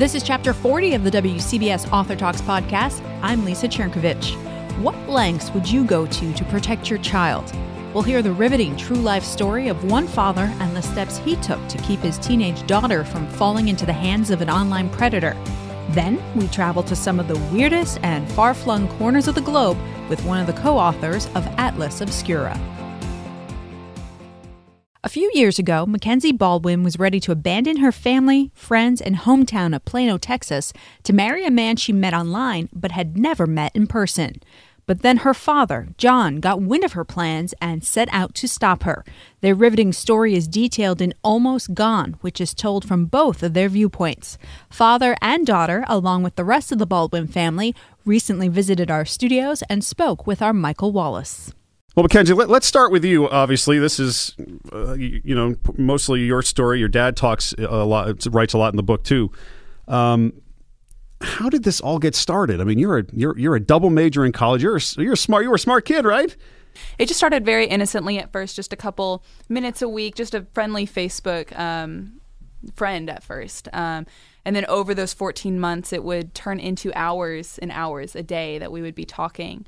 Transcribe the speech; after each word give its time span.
This 0.00 0.14
is 0.14 0.22
chapter 0.22 0.54
40 0.54 0.94
of 0.94 1.04
the 1.04 1.10
WCBS 1.10 1.92
Author 1.92 2.16
Talks 2.16 2.40
podcast. 2.40 3.04
I'm 3.20 3.44
Lisa 3.44 3.68
Chernkovich. 3.68 4.32
What 4.80 4.96
lengths 5.10 5.50
would 5.50 5.70
you 5.70 5.84
go 5.84 6.06
to 6.06 6.32
to 6.32 6.44
protect 6.46 6.88
your 6.88 6.98
child? 7.00 7.52
We'll 7.92 8.02
hear 8.02 8.22
the 8.22 8.32
riveting 8.32 8.78
true 8.78 8.96
life 8.96 9.22
story 9.22 9.68
of 9.68 9.84
one 9.84 10.08
father 10.08 10.50
and 10.58 10.74
the 10.74 10.80
steps 10.80 11.18
he 11.18 11.36
took 11.36 11.60
to 11.68 11.76
keep 11.82 12.00
his 12.00 12.16
teenage 12.16 12.66
daughter 12.66 13.04
from 13.04 13.28
falling 13.28 13.68
into 13.68 13.84
the 13.84 13.92
hands 13.92 14.30
of 14.30 14.40
an 14.40 14.48
online 14.48 14.88
predator. 14.88 15.36
Then 15.90 16.18
we 16.34 16.48
travel 16.48 16.82
to 16.84 16.96
some 16.96 17.20
of 17.20 17.28
the 17.28 17.38
weirdest 17.54 18.00
and 18.02 18.26
far 18.32 18.54
flung 18.54 18.88
corners 18.96 19.28
of 19.28 19.34
the 19.34 19.42
globe 19.42 19.76
with 20.08 20.24
one 20.24 20.40
of 20.40 20.46
the 20.46 20.58
co 20.62 20.78
authors 20.78 21.26
of 21.34 21.46
Atlas 21.58 22.00
Obscura. 22.00 22.58
A 25.02 25.08
few 25.08 25.30
years 25.32 25.58
ago, 25.58 25.86
Mackenzie 25.86 26.30
Baldwin 26.30 26.82
was 26.82 26.98
ready 26.98 27.20
to 27.20 27.32
abandon 27.32 27.78
her 27.78 27.90
family, 27.90 28.50
friends, 28.52 29.00
and 29.00 29.16
hometown 29.16 29.74
of 29.74 29.86
Plano, 29.86 30.18
Texas, 30.18 30.74
to 31.04 31.14
marry 31.14 31.46
a 31.46 31.50
man 31.50 31.76
she 31.76 31.90
met 31.90 32.12
online 32.12 32.68
but 32.70 32.92
had 32.92 33.16
never 33.16 33.46
met 33.46 33.74
in 33.74 33.86
person. 33.86 34.42
But 34.84 35.00
then 35.00 35.18
her 35.18 35.32
father, 35.32 35.88
John, 35.96 36.38
got 36.38 36.60
wind 36.60 36.84
of 36.84 36.92
her 36.92 37.06
plans 37.06 37.54
and 37.62 37.82
set 37.82 38.10
out 38.12 38.34
to 38.34 38.46
stop 38.46 38.82
her. 38.82 39.02
Their 39.40 39.54
riveting 39.54 39.94
story 39.94 40.34
is 40.34 40.46
detailed 40.46 41.00
in 41.00 41.14
Almost 41.24 41.72
Gone, 41.72 42.18
which 42.20 42.38
is 42.38 42.52
told 42.52 42.86
from 42.86 43.06
both 43.06 43.42
of 43.42 43.54
their 43.54 43.70
viewpoints. 43.70 44.36
Father 44.68 45.16
and 45.22 45.46
daughter, 45.46 45.82
along 45.88 46.24
with 46.24 46.36
the 46.36 46.44
rest 46.44 46.72
of 46.72 46.78
the 46.78 46.84
Baldwin 46.84 47.26
family, 47.26 47.74
recently 48.04 48.48
visited 48.48 48.90
our 48.90 49.06
studios 49.06 49.62
and 49.70 49.82
spoke 49.82 50.26
with 50.26 50.42
our 50.42 50.52
Michael 50.52 50.92
Wallace. 50.92 51.54
Well, 51.96 52.04
Mackenzie, 52.04 52.34
let, 52.34 52.48
us 52.50 52.66
start 52.66 52.92
with 52.92 53.04
you. 53.04 53.28
Obviously, 53.28 53.78
this 53.80 53.98
is, 53.98 54.36
uh, 54.72 54.92
you, 54.92 55.20
you, 55.24 55.34
know, 55.34 55.56
mostly 55.76 56.20
your 56.20 56.40
story. 56.40 56.78
Your 56.78 56.88
dad 56.88 57.16
talks 57.16 57.52
a 57.58 57.84
lot, 57.84 58.24
writes 58.26 58.54
a 58.54 58.58
lot 58.58 58.72
in 58.72 58.76
the 58.76 58.82
book 58.84 59.02
too. 59.02 59.32
Um, 59.88 60.32
how 61.20 61.48
did 61.48 61.64
this 61.64 61.80
all 61.80 61.98
get 61.98 62.14
started? 62.14 62.60
I 62.60 62.64
mean, 62.64 62.78
you're 62.78 62.98
a 62.98 63.04
you're 63.12 63.36
you're 63.36 63.56
a 63.56 63.60
double 63.60 63.90
major 63.90 64.24
in 64.24 64.32
college. 64.32 64.62
You're 64.62 64.76
a, 64.76 64.80
you're 64.96 65.12
a 65.12 65.16
smart 65.16 65.42
you 65.42 65.50
were 65.50 65.56
a 65.56 65.58
smart 65.58 65.84
kid, 65.84 66.04
right? 66.04 66.34
It 66.98 67.06
just 67.06 67.18
started 67.18 67.44
very 67.44 67.66
innocently 67.66 68.18
at 68.18 68.32
first, 68.32 68.56
just 68.56 68.72
a 68.72 68.76
couple 68.76 69.24
minutes 69.48 69.82
a 69.82 69.88
week, 69.88 70.14
just 70.14 70.34
a 70.34 70.46
friendly 70.54 70.86
Facebook 70.86 71.56
um, 71.58 72.20
friend 72.74 73.10
at 73.10 73.22
first. 73.22 73.68
Um, 73.72 74.06
and 74.44 74.56
then 74.56 74.64
over 74.66 74.94
those 74.94 75.12
14 75.12 75.60
months, 75.60 75.92
it 75.92 76.04
would 76.04 76.34
turn 76.34 76.60
into 76.60 76.92
hours 76.94 77.58
and 77.58 77.70
hours 77.72 78.14
a 78.14 78.22
day 78.22 78.58
that 78.58 78.72
we 78.72 78.80
would 78.80 78.94
be 78.94 79.04
talking. 79.04 79.66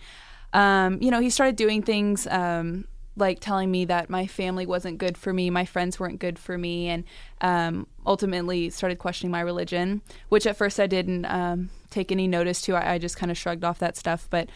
Um, 0.53 1.01
you 1.01 1.11
know, 1.11 1.21
he 1.21 1.31
started 1.31 1.57
doing 1.57 1.83
things 1.83 2.27
um, 2.27 2.87
like 3.17 3.41
telling 3.41 3.71
me 3.71 3.85
that 3.87 4.09
my 4.09 4.27
family 4.27 4.65
wasn't 4.67 4.99
good 4.99 5.19
for 5.19 5.33
me, 5.33 5.51
my 5.51 5.65
friends 5.65 6.01
weren't 6.01 6.19
good 6.19 6.39
for 6.39 6.57
me, 6.57 6.89
and 6.89 7.05
um, 7.41 7.87
ultimately 8.07 8.71
started 8.71 8.99
questioning 8.99 9.31
my 9.31 9.41
religion, 9.41 10.03
which 10.29 10.47
at 10.47 10.57
first 10.57 10.81
I 10.81 10.87
didn't 10.87 11.27
um, 11.27 11.71
take 11.91 12.11
any 12.11 12.27
notice 12.27 12.63
to. 12.63 12.75
I, 12.75 12.95
I 12.95 12.99
just 12.99 13.17
kind 13.17 13.31
of 13.31 13.37
shrugged 13.37 13.65
off 13.65 13.79
that 13.81 13.97
stuff. 13.97 14.29
But 14.31 14.49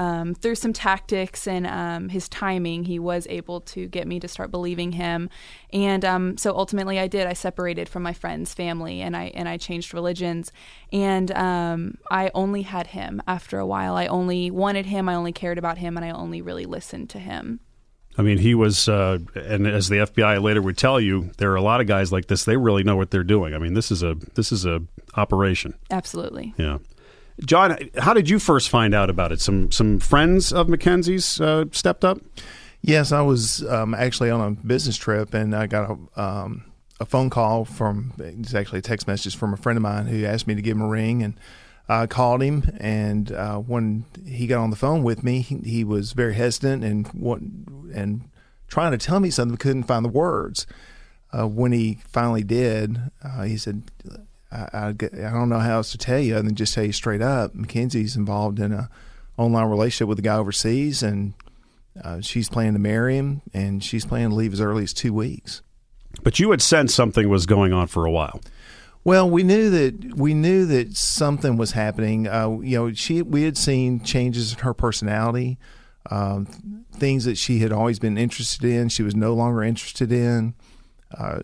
um, 0.00 0.34
through 0.34 0.54
some 0.54 0.72
tactics 0.72 1.46
and 1.46 1.66
um, 1.66 2.08
his 2.08 2.26
timing, 2.30 2.84
he 2.84 2.98
was 2.98 3.26
able 3.28 3.60
to 3.60 3.86
get 3.86 4.08
me 4.08 4.18
to 4.20 4.28
start 4.28 4.50
believing 4.50 4.92
him. 4.92 5.28
And 5.74 6.06
um, 6.06 6.38
so 6.38 6.56
ultimately, 6.56 6.98
I 6.98 7.06
did. 7.06 7.26
I 7.26 7.34
separated 7.34 7.86
from 7.86 8.02
my 8.02 8.14
friend's 8.14 8.54
family, 8.54 9.02
and 9.02 9.14
I 9.14 9.24
and 9.34 9.46
I 9.46 9.58
changed 9.58 9.92
religions. 9.92 10.52
And 10.90 11.30
um, 11.32 11.98
I 12.10 12.30
only 12.34 12.62
had 12.62 12.88
him 12.88 13.20
after 13.26 13.58
a 13.58 13.66
while. 13.66 13.94
I 13.94 14.06
only 14.06 14.50
wanted 14.50 14.86
him. 14.86 15.06
I 15.06 15.14
only 15.14 15.32
cared 15.32 15.58
about 15.58 15.76
him, 15.76 15.98
and 15.98 16.04
I 16.04 16.10
only 16.12 16.40
really 16.40 16.64
listened 16.64 17.10
to 17.10 17.18
him. 17.18 17.60
I 18.16 18.22
mean, 18.22 18.38
he 18.38 18.54
was, 18.54 18.88
uh, 18.88 19.18
and 19.34 19.66
as 19.66 19.88
the 19.90 19.98
FBI 19.98 20.42
later 20.42 20.62
would 20.62 20.78
tell 20.78 20.98
you, 20.98 21.30
there 21.36 21.52
are 21.52 21.56
a 21.56 21.62
lot 21.62 21.82
of 21.82 21.86
guys 21.86 22.10
like 22.10 22.26
this. 22.26 22.44
They 22.44 22.56
really 22.56 22.84
know 22.84 22.96
what 22.96 23.10
they're 23.10 23.22
doing. 23.22 23.54
I 23.54 23.58
mean, 23.58 23.74
this 23.74 23.90
is 23.90 24.02
a 24.02 24.14
this 24.34 24.50
is 24.50 24.64
a 24.64 24.82
operation. 25.14 25.74
Absolutely. 25.90 26.54
Yeah. 26.56 26.78
John, 27.44 27.76
how 27.96 28.14
did 28.14 28.28
you 28.28 28.38
first 28.38 28.68
find 28.68 28.94
out 28.94 29.10
about 29.10 29.32
it? 29.32 29.40
Some 29.40 29.72
some 29.72 29.98
friends 29.98 30.52
of 30.52 30.68
Mackenzie's 30.68 31.40
uh, 31.40 31.64
stepped 31.72 32.04
up. 32.04 32.18
Yes, 32.82 33.12
I 33.12 33.20
was 33.22 33.64
um, 33.66 33.94
actually 33.94 34.30
on 34.30 34.40
a 34.40 34.50
business 34.66 34.96
trip, 34.96 35.34
and 35.34 35.54
I 35.54 35.66
got 35.66 35.90
a 35.90 36.20
um, 36.20 36.64
a 36.98 37.06
phone 37.06 37.30
call 37.30 37.64
from 37.64 38.12
it's 38.18 38.54
actually 38.54 38.80
a 38.80 38.82
text 38.82 39.06
message 39.06 39.36
from 39.36 39.54
a 39.54 39.56
friend 39.56 39.76
of 39.76 39.82
mine 39.82 40.06
who 40.06 40.24
asked 40.24 40.46
me 40.46 40.54
to 40.54 40.62
give 40.62 40.76
him 40.76 40.82
a 40.82 40.88
ring 40.88 41.22
and 41.22 41.34
I 41.90 42.06
called 42.06 42.40
him, 42.40 42.78
and 42.78 43.32
uh, 43.32 43.56
when 43.56 44.04
he 44.24 44.46
got 44.46 44.60
on 44.60 44.70
the 44.70 44.76
phone 44.76 45.02
with 45.02 45.24
me, 45.24 45.40
he, 45.40 45.56
he, 45.56 45.82
was 45.82 46.12
very 46.12 46.34
hesitant 46.34 46.84
and 46.84 47.08
what 47.08 47.40
and 47.40 48.28
trying 48.68 48.92
to 48.92 48.98
tell 48.98 49.18
me 49.18 49.28
something, 49.30 49.56
but 49.56 49.60
couldn't 49.60 49.82
find 49.84 50.04
the 50.04 50.08
words. 50.08 50.68
Uh, 51.36 51.48
when 51.48 51.72
he 51.72 51.98
finally 52.06 52.44
did, 52.44 53.10
uh, 53.24 53.42
he 53.42 53.56
said, 53.56 53.82
I, 54.52 54.68
I, 54.72 54.88
I, 54.88 55.30
don't 55.30 55.48
know 55.48 55.58
how 55.58 55.76
else 55.76 55.92
to 55.92 55.98
tell 55.98 56.18
you 56.18 56.34
other 56.34 56.42
than 56.42 56.54
just 56.54 56.74
tell 56.74 56.84
you 56.84 56.92
straight 56.92 57.22
up. 57.22 57.54
Mackenzie's 57.54 58.16
involved 58.16 58.58
in 58.58 58.72
a 58.72 58.90
online 59.36 59.68
relationship 59.68 60.08
with 60.08 60.18
a 60.18 60.22
guy 60.22 60.36
overseas, 60.36 61.02
and 61.02 61.34
uh, 62.02 62.20
she's 62.20 62.48
planning 62.48 62.74
to 62.74 62.78
marry 62.78 63.16
him, 63.16 63.42
and 63.54 63.82
she's 63.82 64.04
planning 64.04 64.30
to 64.30 64.34
leave 64.34 64.52
as 64.52 64.60
early 64.60 64.82
as 64.82 64.92
two 64.92 65.14
weeks. 65.14 65.62
But 66.22 66.38
you 66.38 66.50
had 66.50 66.60
sensed 66.60 66.94
something 66.94 67.28
was 67.28 67.46
going 67.46 67.72
on 67.72 67.86
for 67.86 68.04
a 68.04 68.10
while. 68.10 68.40
Well, 69.02 69.30
we 69.30 69.42
knew 69.42 69.70
that 69.70 70.14
we 70.16 70.34
knew 70.34 70.66
that 70.66 70.96
something 70.96 71.56
was 71.56 71.72
happening. 71.72 72.28
Uh, 72.28 72.58
you 72.60 72.76
know, 72.76 72.92
she 72.92 73.22
we 73.22 73.44
had 73.44 73.56
seen 73.56 74.00
changes 74.00 74.52
in 74.52 74.58
her 74.58 74.74
personality, 74.74 75.58
um, 76.10 76.84
things 76.92 77.24
that 77.24 77.38
she 77.38 77.60
had 77.60 77.72
always 77.72 77.98
been 77.98 78.18
interested 78.18 78.64
in. 78.64 78.88
She 78.90 79.02
was 79.02 79.14
no 79.14 79.32
longer 79.32 79.62
interested 79.62 80.12
in. 80.12 80.54
Uh, 81.16 81.40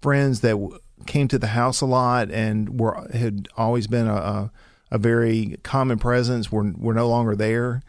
friends 0.00 0.40
that 0.40 0.52
w- 0.52 0.78
came 1.06 1.28
to 1.28 1.38
the 1.38 1.48
house 1.48 1.80
a 1.80 1.86
lot 1.86 2.30
and 2.30 2.80
were 2.80 3.08
had 3.12 3.48
always 3.56 3.86
been 3.86 4.06
a, 4.06 4.14
a, 4.14 4.50
a 4.90 4.98
very 4.98 5.56
common 5.62 5.98
presence 5.98 6.50
were 6.50 6.72
were 6.76 6.94
no 6.94 7.08
longer 7.08 7.36
there. 7.36 7.82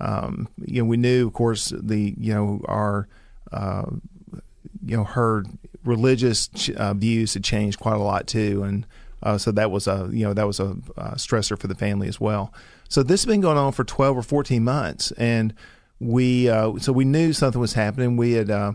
Um, 0.00 0.48
you 0.64 0.82
know, 0.82 0.88
we 0.88 0.96
knew, 0.96 1.26
of 1.26 1.32
course, 1.32 1.72
the 1.76 2.14
you 2.18 2.32
know 2.32 2.60
our 2.66 3.08
uh, 3.52 3.86
you 4.84 4.96
know 4.96 5.04
her 5.04 5.44
religious 5.84 6.48
uh, 6.76 6.94
views 6.94 7.34
had 7.34 7.44
changed 7.44 7.80
quite 7.80 7.96
a 7.96 8.02
lot 8.02 8.26
too, 8.26 8.62
and 8.62 8.86
uh, 9.22 9.38
so 9.38 9.50
that 9.52 9.70
was 9.70 9.86
a 9.86 10.08
you 10.12 10.24
know 10.24 10.34
that 10.34 10.46
was 10.46 10.60
a, 10.60 10.76
stressor 11.16 11.58
for 11.58 11.66
the 11.66 11.74
family 11.74 12.08
as 12.08 12.20
well. 12.20 12.52
So 12.88 13.02
this 13.02 13.22
has 13.22 13.26
been 13.26 13.40
going 13.40 13.58
on 13.58 13.72
for 13.72 13.84
twelve 13.84 14.16
or 14.16 14.22
fourteen 14.22 14.64
months, 14.64 15.12
and 15.12 15.54
we 16.00 16.48
uh, 16.48 16.78
so 16.78 16.92
we 16.92 17.04
knew 17.04 17.32
something 17.32 17.60
was 17.60 17.74
happening. 17.74 18.16
We 18.16 18.32
had 18.32 18.50
uh, 18.50 18.72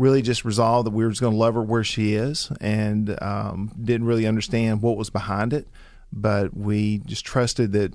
really 0.00 0.22
just 0.22 0.44
resolved 0.44 0.86
that 0.86 0.92
we 0.92 1.04
were 1.04 1.10
just 1.10 1.20
going 1.20 1.34
to 1.34 1.38
love 1.38 1.54
her 1.54 1.62
where 1.62 1.84
she 1.84 2.14
is, 2.14 2.50
and 2.60 3.16
um, 3.22 3.72
didn't 3.80 4.06
really 4.06 4.26
understand 4.26 4.82
what 4.82 4.96
was 4.96 5.10
behind 5.10 5.52
it, 5.52 5.68
but 6.12 6.56
we 6.56 6.98
just 6.98 7.24
trusted 7.24 7.72
that 7.72 7.92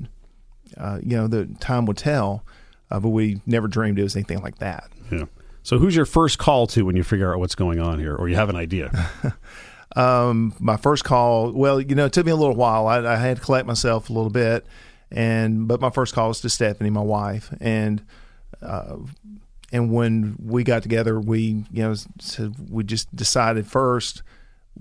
uh, 0.78 1.00
you 1.02 1.18
know 1.18 1.28
the 1.28 1.46
time 1.60 1.86
would 1.86 1.98
tell. 1.98 2.46
Uh, 2.92 3.00
but 3.00 3.10
we 3.10 3.42
never 3.48 3.68
dreamed 3.68 3.98
it 3.98 4.04
was 4.04 4.16
anything 4.16 4.42
like 4.42 4.60
that. 4.60 4.92
Yeah. 5.12 5.26
So, 5.64 5.80
who's 5.80 5.96
your 5.96 6.06
first 6.06 6.38
call 6.38 6.68
to 6.68 6.84
when 6.84 6.96
you 6.96 7.04
figure 7.04 7.34
out 7.34 7.40
what's 7.40 7.56
going 7.56 7.80
on 7.80 7.98
here, 7.98 8.16
or 8.16 8.30
you 8.30 8.36
have 8.36 8.50
an 8.50 8.56
idea? 8.56 9.10
um, 9.96 10.54
my 10.60 10.78
first 10.78 11.04
call, 11.04 11.52
well, 11.52 11.82
you 11.82 11.96
know, 11.96 12.06
it 12.06 12.14
took 12.14 12.28
me 12.28 12.32
a 12.32 12.36
little 12.36 12.56
while. 12.56 12.88
I, 12.88 13.00
I, 13.00 13.16
had 13.16 13.38
to 13.38 13.44
collect 13.44 13.66
myself 13.66 14.12
a 14.12 14.14
little 14.14 14.30
bit, 14.30 14.64
and 15.10 15.68
but 15.68 15.82
my 15.82 15.90
first 15.90 16.14
call 16.14 16.28
was 16.28 16.42
to 16.42 16.50
Stephanie, 16.50 16.92
my 16.92 17.02
wife, 17.02 17.52
and 17.60 18.06
uh, 18.62 18.98
and 19.76 19.92
when 19.92 20.38
we 20.42 20.64
got 20.64 20.84
together, 20.84 21.20
we 21.20 21.66
you 21.70 21.84
know 21.84 21.96
we 22.70 22.86
just 22.86 23.14
decided 23.14 23.68
first 23.68 24.24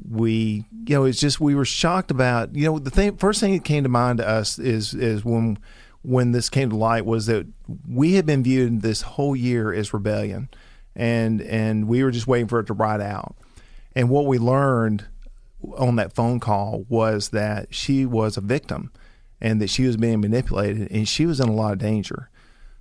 we 0.09 0.65
you 0.87 0.94
know 0.94 1.05
it's 1.05 1.19
just 1.19 1.41
we 1.41 1.56
were 1.56 1.65
shocked 1.65 2.12
about 2.12 2.55
you 2.55 2.66
know 2.66 2.78
the 2.78 2.91
thing 2.91 3.16
first 3.16 3.41
thing 3.41 3.54
that 3.54 3.65
came 3.65 3.83
to 3.83 3.88
mind 3.88 4.19
to 4.19 4.28
us 4.28 4.56
is 4.56 4.94
is 4.94 5.25
when 5.25 5.59
when 6.03 6.31
this 6.31 6.49
came 6.49 6.71
to 6.71 6.77
light 6.77 7.04
was 7.04 7.27
that 7.27 7.44
we 7.88 8.15
had 8.15 8.25
been 8.25 8.44
viewed 8.44 8.83
this 8.83 9.03
whole 9.03 9.34
year 9.34 9.72
as 9.72 9.93
rebellion 9.93 10.49
and 10.94 11.43
and 11.43 11.88
we 11.88 12.04
were 12.04 12.12
just 12.12 12.28
waiting 12.28 12.47
for 12.47 12.60
it 12.60 12.66
to 12.69 12.72
ride 12.72 13.00
out. 13.00 13.34
And 13.97 14.09
what 14.09 14.27
we 14.27 14.39
learned 14.39 15.07
on 15.77 15.97
that 15.97 16.13
phone 16.13 16.39
call 16.39 16.84
was 16.89 17.30
that 17.30 17.74
she 17.74 18.07
was 18.07 18.36
a 18.36 18.41
victim 18.41 18.92
and 19.41 19.60
that 19.60 19.71
she 19.71 19.86
was 19.86 19.97
being 19.97 20.21
manipulated 20.21 20.89
and 20.92 21.09
she 21.09 21.27
was 21.27 21.41
in 21.41 21.48
a 21.48 21.53
lot 21.53 21.72
of 21.72 21.78
danger. 21.80 22.30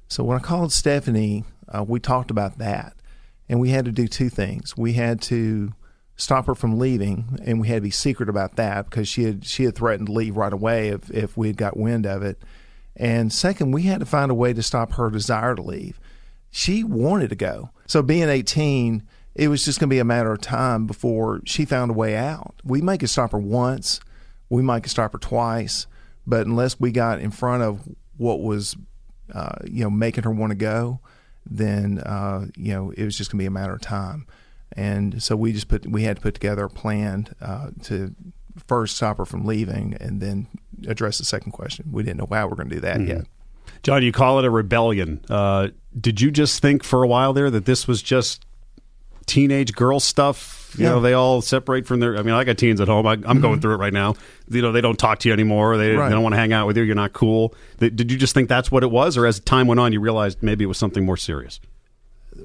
So 0.08 0.24
when 0.24 0.38
I 0.38 0.42
called 0.42 0.72
Stephanie, 0.72 1.46
uh, 1.69 1.83
we 1.88 2.00
talked 2.00 2.31
about 2.31 2.57
that. 2.57 2.94
And 3.50 3.60
we 3.60 3.69
had 3.69 3.86
to 3.86 3.92
do 3.92 4.07
two 4.07 4.30
things. 4.30 4.75
We 4.77 4.94
had 4.94 5.21
to 5.24 5.74
stop 6.15 6.45
her 6.48 6.56
from 6.56 6.80
leaving 6.80 7.39
and 7.44 7.60
we 7.60 7.68
had 7.68 7.75
to 7.75 7.81
be 7.81 7.89
secret 7.89 8.30
about 8.30 8.56
that 8.56 8.89
because 8.89 9.07
she 9.07 9.24
had 9.24 9.44
she 9.45 9.63
had 9.63 9.75
threatened 9.75 10.07
to 10.07 10.13
leave 10.13 10.38
right 10.38 10.54
away 10.54 10.89
if, 10.89 11.10
if 11.10 11.36
we 11.36 11.48
had 11.48 11.57
got 11.57 11.75
wind 11.75 12.06
of 12.06 12.24
it. 12.24 12.42
And 12.95 13.33
second, 13.33 13.71
we 13.71 13.83
had 13.83 14.00
to 14.00 14.06
find 14.06 14.31
a 14.31 14.36
way 14.36 14.54
to 14.54 14.63
stop 14.63 14.94
her 14.94 15.10
desire 15.10 15.56
to 15.56 15.62
leave 15.62 16.00
she 16.56 16.83
wanted 16.83 17.31
to 17.31 17.36
go. 17.36 17.71
So 17.88 18.04
being 18.04 18.30
18, 18.30 19.01
it 19.33 19.48
was 19.48 19.65
just 19.65 19.80
going 19.80 19.89
to 19.89 19.94
be 19.94 20.00
a 20.00 20.06
matter 20.06 20.31
of 20.31 20.39
time 20.39 20.86
before 20.86 21.42
she 21.45 21.65
found 21.65 21.89
a 21.89 21.95
way 21.95 22.15
out. 22.15 22.54
We 22.63 22.80
might 22.80 23.00
could 23.00 23.10
stop 23.10 23.31
her 23.31 23.39
once, 23.39 24.00
we 24.50 24.62
might 24.62 24.83
could 24.83 24.92
stop 24.92 25.13
her 25.13 25.18
twice, 25.18 25.88
but 26.27 26.45
unless 26.45 26.80
we 26.80 26.92
got 26.92 27.19
in 27.19 27.31
front 27.31 27.63
of 27.63 27.81
what 28.18 28.39
was, 28.39 28.75
uh, 29.33 29.56
you 29.65 29.83
know, 29.83 29.89
making 29.89 30.25
her 30.25 30.30
want 30.30 30.51
to 30.51 30.56
go, 30.56 31.00
then 31.45 32.00
uh, 32.00 32.45
you 32.56 32.74
know 32.74 32.92
it 32.92 33.04
was 33.04 33.18
just 33.18 33.31
going 33.31 33.40
to 33.40 33.44
be 33.44 33.48
a 33.48 33.51
matter 33.51 33.74
of 33.74 33.81
time. 33.81 34.28
And 34.75 35.22
so 35.22 35.36
we 35.36 35.54
just 35.54 35.68
put 35.68 35.86
we 35.86 36.04
had 36.04 36.18
to 36.18 36.22
put 36.22 36.34
together 36.34 36.66
a 36.66 36.69
plan 36.69 37.28
uh, 37.42 37.69
to 37.84 38.16
first 38.68 38.98
stop 38.98 39.18
her 39.18 39.25
from 39.25 39.45
leaving, 39.45 39.95
and 40.00 40.22
then 40.22 40.48
address 40.88 41.18
the 41.18 41.25
second 41.25 41.51
question. 41.51 41.90
We 41.92 42.04
didn't 42.04 42.18
know 42.18 42.28
how 42.31 42.48
we're 42.48 42.56
going 42.56 42.69
to 42.69 42.75
do 42.75 42.81
that 42.81 43.01
yet. 43.01 43.25
John, 43.84 44.04
you 44.04 44.12
call 44.12 44.40
it 44.40 44.45
a 44.45 44.50
rebellion. 44.50 45.24
Uh, 45.30 45.69
did 46.00 46.22
you 46.22 46.31
just 46.31 46.62
think 46.62 46.84
for 46.84 47.04
a 47.04 47.07
while 47.07 47.34
there 47.34 47.50
that 47.51 47.66
this 47.66 47.88
was 47.88 48.01
just 48.01 48.46
teenage 49.25 49.74
girl 49.74 50.00
stuff? 50.00 50.62
You 50.78 50.84
Yeah. 50.86 50.90
know, 50.92 51.02
they 51.02 51.14
all 51.14 51.42
separate 51.42 51.86
from 51.86 52.00
their. 52.00 52.18
I 52.18 52.22
mean, 52.24 52.34
I 52.34 52.44
got 52.44 52.58
teens 52.58 52.81
at 52.81 52.88
home. 52.88 53.06
I, 53.06 53.18
I'm 53.25 53.42
going 53.42 53.62
through 53.62 53.75
it 53.75 53.78
right 53.78 53.94
now. 53.94 54.16
You 54.50 54.62
know, 54.62 54.72
they 54.72 54.81
don't 54.81 54.98
talk 54.98 55.20
to 55.20 55.30
you 55.30 55.34
anymore. 55.34 55.78
They, 55.78 55.92
Right. 55.96 56.10
they 56.10 56.14
don't 56.16 56.24
want 56.24 56.34
to 56.34 56.38
hang 56.40 56.54
out 56.54 56.68
with 56.68 56.78
you. 56.78 56.84
You're 56.84 56.96
not 56.96 57.14
cool. 57.14 57.54
They, 57.78 57.90
did 57.90 58.12
you 58.12 58.18
just 58.18 58.34
think 58.34 58.50
that's 58.50 58.72
what 58.72 58.84
it 58.84 58.92
was, 58.92 59.16
or 59.18 59.25
as 59.25 59.40
time 59.40 59.68
went 59.68 59.80
on, 59.80 59.94
you 59.94 60.00
realized 60.00 60.42
maybe 60.42 60.64
it 60.64 60.68
was 60.68 60.78
something 60.78 61.06
more 61.06 61.18
serious? 61.18 61.60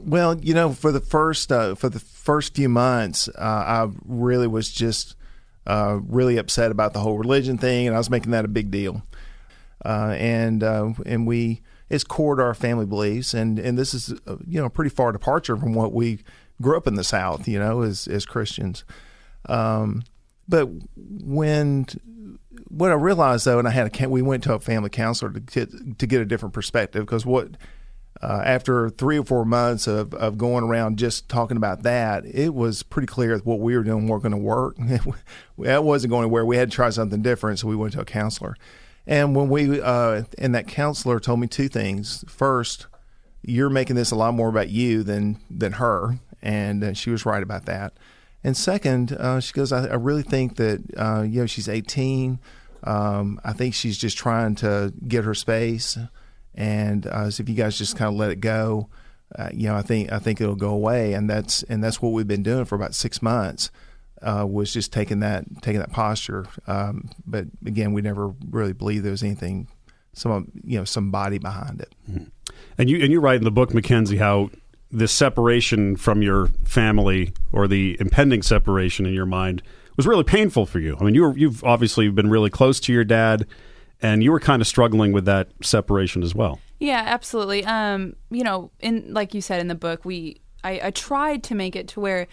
Well, 0.04 0.38
you 0.40 0.52
know, 0.54 0.72
for 0.74 0.92
the 0.92 1.00
first 1.00 1.50
uh, 1.50 1.74
for 1.74 1.88
the 1.88 1.98
first 2.00 2.54
few 2.54 2.68
months, 2.68 3.28
uh, 3.28 3.40
I 3.40 3.88
really 4.04 4.46
was 4.46 4.70
just 4.70 5.14
uh, 5.66 5.98
really 6.06 6.36
upset 6.36 6.70
about 6.70 6.92
the 6.92 7.00
whole 7.00 7.16
religion 7.18 7.56
thing, 7.58 7.86
and 7.86 7.94
I 7.96 7.98
was 7.98 8.10
making 8.10 8.32
that 8.32 8.44
a 8.44 8.48
big 8.48 8.70
deal. 8.70 9.02
Uh, 9.84 10.14
and 10.18 10.62
uh, 10.62 10.92
and 11.06 11.26
we 11.26 11.62
it's 11.90 12.04
core 12.04 12.36
to 12.36 12.42
our 12.42 12.54
family 12.54 12.86
beliefs, 12.86 13.34
and 13.34 13.58
and 13.58 13.78
this 13.78 13.94
is 13.94 14.12
uh, 14.26 14.36
you 14.46 14.60
know 14.60 14.68
pretty 14.68 14.90
far 14.90 15.12
departure 15.12 15.56
from 15.56 15.74
what 15.74 15.92
we 15.92 16.20
grew 16.60 16.76
up 16.76 16.86
in 16.86 16.94
the 16.94 17.04
South, 17.04 17.48
you 17.48 17.58
know, 17.58 17.82
as 17.82 18.06
as 18.08 18.26
Christians. 18.26 18.84
Um, 19.46 20.02
but 20.48 20.68
when 20.96 21.86
what 22.68 22.90
I 22.90 22.94
realized 22.94 23.44
though, 23.44 23.58
and 23.58 23.68
I 23.68 23.70
had 23.70 24.02
a 24.02 24.08
we 24.08 24.22
went 24.22 24.42
to 24.44 24.54
a 24.54 24.60
family 24.60 24.90
counselor 24.90 25.32
to 25.32 25.40
get 25.40 25.98
to 25.98 26.06
get 26.06 26.20
a 26.20 26.24
different 26.24 26.54
perspective 26.54 27.04
because 27.04 27.24
what 27.24 27.50
uh, 28.20 28.42
after 28.44 28.90
three 28.90 29.18
or 29.18 29.24
four 29.24 29.44
months 29.44 29.86
of, 29.86 30.12
of 30.14 30.36
going 30.36 30.64
around 30.64 30.98
just 30.98 31.28
talking 31.28 31.56
about 31.56 31.84
that, 31.84 32.24
it 32.26 32.52
was 32.52 32.82
pretty 32.82 33.06
clear 33.06 33.36
that 33.36 33.46
what 33.46 33.60
we 33.60 33.76
were 33.76 33.84
doing 33.84 34.08
weren't 34.08 34.22
going 34.22 34.32
to 34.32 34.38
work. 34.38 34.76
that 35.58 35.84
wasn't 35.84 36.10
going 36.10 36.24
anywhere. 36.24 36.44
We 36.44 36.56
had 36.56 36.70
to 36.70 36.74
try 36.74 36.90
something 36.90 37.22
different, 37.22 37.60
so 37.60 37.68
we 37.68 37.76
went 37.76 37.92
to 37.92 38.00
a 38.00 38.04
counselor. 38.04 38.56
And 39.08 39.34
when 39.34 39.48
we 39.48 39.80
uh, 39.80 40.24
and 40.36 40.54
that 40.54 40.68
counselor 40.68 41.18
told 41.18 41.40
me 41.40 41.46
two 41.46 41.68
things. 41.68 42.26
First, 42.28 42.86
you're 43.42 43.70
making 43.70 43.96
this 43.96 44.10
a 44.10 44.14
lot 44.14 44.34
more 44.34 44.50
about 44.50 44.68
you 44.68 45.02
than 45.02 45.38
than 45.50 45.72
her, 45.72 46.18
and 46.42 46.84
uh, 46.84 46.92
she 46.92 47.10
was 47.10 47.24
right 47.24 47.42
about 47.42 47.64
that. 47.64 47.94
And 48.44 48.54
second, 48.54 49.12
uh, 49.12 49.40
she 49.40 49.54
goes, 49.54 49.72
I, 49.72 49.86
I 49.86 49.94
really 49.94 50.22
think 50.22 50.56
that 50.56 50.82
uh, 50.96 51.22
you 51.22 51.40
know 51.40 51.46
she's 51.46 51.70
18. 51.70 52.38
Um, 52.84 53.40
I 53.42 53.54
think 53.54 53.74
she's 53.74 53.96
just 53.96 54.18
trying 54.18 54.54
to 54.56 54.92
get 55.08 55.24
her 55.24 55.34
space, 55.34 55.96
and 56.54 57.06
uh, 57.06 57.30
so 57.30 57.42
if 57.42 57.48
you 57.48 57.54
guys 57.54 57.78
just 57.78 57.96
kind 57.96 58.10
of 58.10 58.14
let 58.14 58.30
it 58.30 58.40
go, 58.40 58.90
uh, 59.36 59.48
you 59.54 59.68
know, 59.68 59.74
I 59.74 59.82
think 59.82 60.12
I 60.12 60.18
think 60.18 60.40
it'll 60.40 60.54
go 60.54 60.70
away. 60.70 61.14
And 61.14 61.28
that's 61.30 61.62
and 61.64 61.82
that's 61.82 62.02
what 62.02 62.12
we've 62.12 62.28
been 62.28 62.42
doing 62.42 62.66
for 62.66 62.74
about 62.74 62.94
six 62.94 63.22
months. 63.22 63.70
Uh, 64.20 64.44
was 64.48 64.72
just 64.72 64.92
taking 64.92 65.20
that 65.20 65.44
taking 65.62 65.80
that 65.80 65.92
posture. 65.92 66.46
Um, 66.66 67.10
but 67.26 67.46
again, 67.64 67.92
we 67.92 68.02
never 68.02 68.34
really 68.50 68.72
believed 68.72 69.04
there 69.04 69.12
was 69.12 69.22
anything, 69.22 69.68
some 70.12 70.50
you 70.64 70.78
know, 70.78 70.84
some 70.84 71.10
body 71.10 71.38
behind 71.38 71.80
it. 71.80 71.92
And 72.76 72.90
you 72.90 73.00
and 73.02 73.12
you 73.12 73.20
write 73.20 73.36
in 73.36 73.44
the 73.44 73.50
book, 73.50 73.72
Mackenzie, 73.72 74.16
how 74.16 74.50
this 74.90 75.12
separation 75.12 75.96
from 75.96 76.22
your 76.22 76.46
family 76.64 77.32
or 77.52 77.68
the 77.68 77.96
impending 78.00 78.42
separation 78.42 79.06
in 79.06 79.12
your 79.12 79.26
mind 79.26 79.62
was 79.96 80.06
really 80.06 80.24
painful 80.24 80.64
for 80.64 80.78
you. 80.78 80.96
I 80.98 81.04
mean, 81.04 81.14
you 81.14 81.22
were, 81.22 81.36
you've 81.36 81.62
obviously 81.64 82.08
been 82.08 82.30
really 82.30 82.50
close 82.50 82.80
to 82.80 82.92
your 82.92 83.04
dad, 83.04 83.46
and 84.00 84.22
you 84.22 84.32
were 84.32 84.40
kind 84.40 84.62
of 84.62 84.68
struggling 84.68 85.12
with 85.12 85.24
that 85.26 85.48
separation 85.62 86.22
as 86.22 86.34
well. 86.34 86.60
Yeah, 86.78 87.02
absolutely. 87.04 87.64
Um, 87.64 88.14
you 88.30 88.44
know, 88.44 88.70
in 88.80 89.12
like 89.12 89.34
you 89.34 89.40
said 89.40 89.60
in 89.60 89.68
the 89.68 89.74
book, 89.74 90.04
we 90.04 90.40
I, 90.64 90.80
I 90.84 90.90
tried 90.90 91.42
to 91.44 91.54
make 91.54 91.76
it 91.76 91.88
to 91.88 92.00
where 92.00 92.28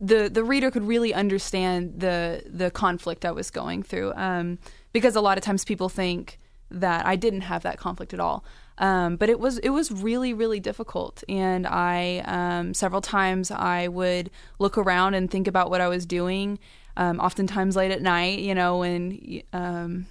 the 0.00 0.28
the 0.28 0.44
reader 0.44 0.70
could 0.70 0.84
really 0.84 1.12
understand 1.12 2.00
the 2.00 2.42
the 2.46 2.70
conflict 2.70 3.24
I 3.24 3.32
was 3.32 3.50
going 3.50 3.82
through. 3.82 4.12
Um, 4.14 4.58
because 4.92 5.16
a 5.16 5.20
lot 5.20 5.38
of 5.38 5.44
times 5.44 5.64
people 5.64 5.88
think 5.88 6.38
that 6.70 7.06
I 7.06 7.16
didn't 7.16 7.42
have 7.42 7.62
that 7.62 7.78
conflict 7.78 8.12
at 8.14 8.20
all. 8.20 8.44
Um, 8.78 9.16
but 9.16 9.28
it 9.28 9.40
was 9.40 9.58
it 9.58 9.70
was 9.70 9.90
really 9.90 10.32
really 10.32 10.60
difficult, 10.60 11.24
and 11.28 11.66
I 11.66 12.22
um, 12.26 12.74
several 12.74 13.00
times 13.00 13.50
I 13.50 13.88
would 13.88 14.30
look 14.58 14.78
around 14.78 15.14
and 15.14 15.28
think 15.28 15.48
about 15.48 15.68
what 15.68 15.80
I 15.80 15.88
was 15.88 16.06
doing. 16.06 16.58
Um, 16.96 17.20
oftentimes 17.20 17.76
late 17.76 17.92
at 17.92 18.02
night, 18.02 18.40
you 18.40 18.54
know, 18.54 18.82
and 18.82 19.42
um, 19.52 20.06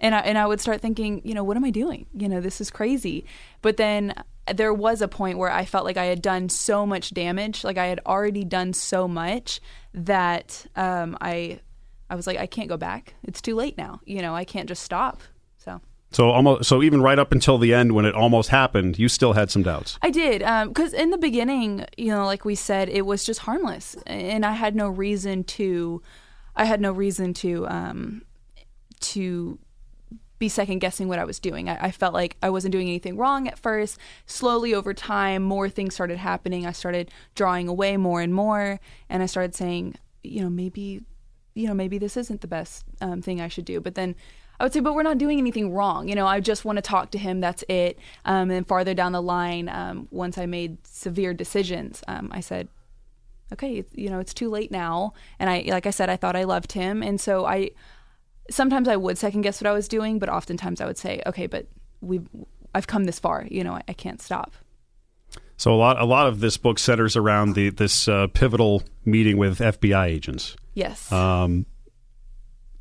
and 0.00 0.14
I, 0.14 0.20
and 0.20 0.38
I 0.38 0.46
would 0.46 0.60
start 0.60 0.80
thinking, 0.80 1.20
you 1.24 1.34
know, 1.34 1.44
what 1.44 1.56
am 1.56 1.64
I 1.64 1.70
doing? 1.70 2.06
You 2.14 2.28
know, 2.28 2.40
this 2.40 2.60
is 2.60 2.70
crazy. 2.70 3.26
But 3.60 3.76
then 3.76 4.14
there 4.54 4.74
was 4.74 5.02
a 5.02 5.08
point 5.08 5.38
where 5.38 5.50
I 5.50 5.64
felt 5.64 5.84
like 5.84 5.96
I 5.96 6.06
had 6.06 6.22
done 6.22 6.48
so 6.48 6.86
much 6.86 7.14
damage, 7.14 7.64
like 7.64 7.78
I 7.78 7.86
had 7.86 8.00
already 8.06 8.44
done 8.44 8.72
so 8.72 9.06
much 9.06 9.60
that 9.94 10.66
um, 10.76 11.16
I 11.20 11.60
I 12.08 12.16
was 12.16 12.26
like, 12.26 12.38
I 12.38 12.46
can't 12.46 12.68
go 12.68 12.76
back. 12.76 13.14
It's 13.22 13.40
too 13.40 13.54
late 13.54 13.78
now. 13.78 14.00
You 14.04 14.22
know, 14.22 14.34
I 14.34 14.44
can't 14.44 14.68
just 14.68 14.82
stop. 14.82 15.22
So 15.58 15.80
So 16.10 16.30
almost 16.30 16.68
so 16.68 16.82
even 16.82 17.00
right 17.00 17.18
up 17.18 17.30
until 17.30 17.58
the 17.58 17.72
end 17.72 17.92
when 17.92 18.04
it 18.04 18.14
almost 18.14 18.48
happened, 18.48 18.98
you 18.98 19.08
still 19.08 19.34
had 19.34 19.50
some 19.50 19.62
doubts. 19.62 19.98
I 20.02 20.10
did, 20.10 20.40
because 20.68 20.92
in 20.92 21.10
the 21.10 21.18
beginning, 21.18 21.86
you 21.96 22.08
know, 22.08 22.24
like 22.24 22.44
we 22.44 22.56
said, 22.56 22.88
it 22.88 23.06
was 23.06 23.24
just 23.24 23.40
harmless, 23.40 23.94
and 24.06 24.44
I 24.44 24.52
had 24.52 24.74
no 24.74 24.88
reason 24.88 25.44
to, 25.44 26.02
I 26.56 26.64
had 26.64 26.80
no 26.80 26.90
reason 26.90 27.32
to, 27.34 27.68
um, 27.68 28.22
to 29.00 29.58
be 30.40 30.48
second 30.48 30.80
guessing 30.80 31.06
what 31.06 31.20
I 31.20 31.24
was 31.24 31.38
doing. 31.38 31.68
I, 31.68 31.86
I 31.86 31.90
felt 31.92 32.14
like 32.14 32.36
I 32.42 32.50
wasn't 32.50 32.72
doing 32.72 32.88
anything 32.88 33.16
wrong 33.16 33.46
at 33.46 33.58
first. 33.58 33.98
Slowly 34.26 34.74
over 34.74 34.92
time, 34.92 35.42
more 35.42 35.68
things 35.68 35.94
started 35.94 36.18
happening. 36.18 36.66
I 36.66 36.72
started 36.72 37.12
drawing 37.36 37.68
away 37.68 37.96
more 37.96 38.22
and 38.22 38.34
more, 38.34 38.80
and 39.08 39.22
I 39.22 39.26
started 39.26 39.54
saying, 39.54 39.94
you 40.24 40.42
know, 40.42 40.50
maybe, 40.50 41.02
you 41.54 41.68
know, 41.68 41.74
maybe 41.74 41.98
this 41.98 42.16
isn't 42.16 42.40
the 42.40 42.48
best 42.48 42.84
um, 43.00 43.22
thing 43.22 43.40
I 43.40 43.48
should 43.48 43.66
do. 43.66 43.80
But 43.80 43.94
then 43.94 44.16
I 44.58 44.64
would 44.64 44.72
say, 44.72 44.80
but 44.80 44.94
we're 44.94 45.02
not 45.02 45.18
doing 45.18 45.38
anything 45.38 45.72
wrong. 45.72 46.08
You 46.08 46.14
know, 46.14 46.26
I 46.26 46.40
just 46.40 46.64
want 46.64 46.76
to 46.76 46.82
talk 46.82 47.10
to 47.10 47.18
him. 47.18 47.40
That's 47.40 47.62
it. 47.68 47.98
Um, 48.24 48.50
and 48.50 48.66
farther 48.66 48.94
down 48.94 49.12
the 49.12 49.22
line, 49.22 49.68
um, 49.68 50.08
once 50.10 50.38
I 50.38 50.46
made 50.46 50.78
severe 50.86 51.34
decisions, 51.34 52.02
um, 52.08 52.30
I 52.32 52.40
said, 52.40 52.68
okay, 53.52 53.84
you 53.92 54.08
know, 54.08 54.20
it's 54.20 54.32
too 54.32 54.48
late 54.48 54.70
now. 54.70 55.12
And 55.38 55.50
I, 55.50 55.64
like 55.68 55.86
I 55.86 55.90
said, 55.90 56.08
I 56.08 56.16
thought 56.16 56.34
I 56.34 56.44
loved 56.44 56.72
him, 56.72 57.02
and 57.02 57.20
so 57.20 57.44
I, 57.44 57.72
sometimes 58.50 58.88
I 58.88 58.96
would 58.96 59.16
second 59.18 59.42
guess 59.42 59.60
what 59.60 59.68
I 59.68 59.72
was 59.72 59.88
doing, 59.88 60.18
but 60.18 60.28
oftentimes 60.28 60.80
I 60.80 60.86
would 60.86 60.98
say, 60.98 61.22
okay, 61.26 61.46
but 61.46 61.66
we, 62.00 62.20
I've 62.74 62.86
come 62.86 63.04
this 63.04 63.18
far. 63.18 63.46
You 63.50 63.64
know, 63.64 63.74
I, 63.74 63.82
I 63.88 63.92
can't 63.92 64.20
stop. 64.20 64.52
So 65.56 65.74
a 65.74 65.76
lot 65.76 66.00
a 66.00 66.04
lot 66.06 66.26
of 66.26 66.40
this 66.40 66.56
book 66.56 66.78
centers 66.78 67.16
around 67.16 67.54
the 67.54 67.68
this 67.70 68.08
uh, 68.08 68.28
pivotal 68.28 68.82
meeting 69.04 69.36
with 69.36 69.58
FBI 69.58 70.06
agents. 70.06 70.56
Yes. 70.74 71.10
Um, 71.12 71.66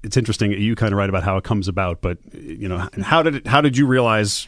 it's 0.01 0.15
interesting. 0.15 0.53
You 0.53 0.75
kind 0.75 0.93
of 0.93 0.97
write 0.97 1.09
about 1.09 1.23
how 1.23 1.35
it 1.35 1.43
comes 1.43 1.67
about, 1.67 2.01
but 2.01 2.17
you 2.33 2.69
know, 2.69 2.87
how 3.01 3.21
did 3.21 3.35
it, 3.35 3.47
how 3.47 3.59
did 3.61 3.75
you 3.77 3.85
realize? 3.85 4.47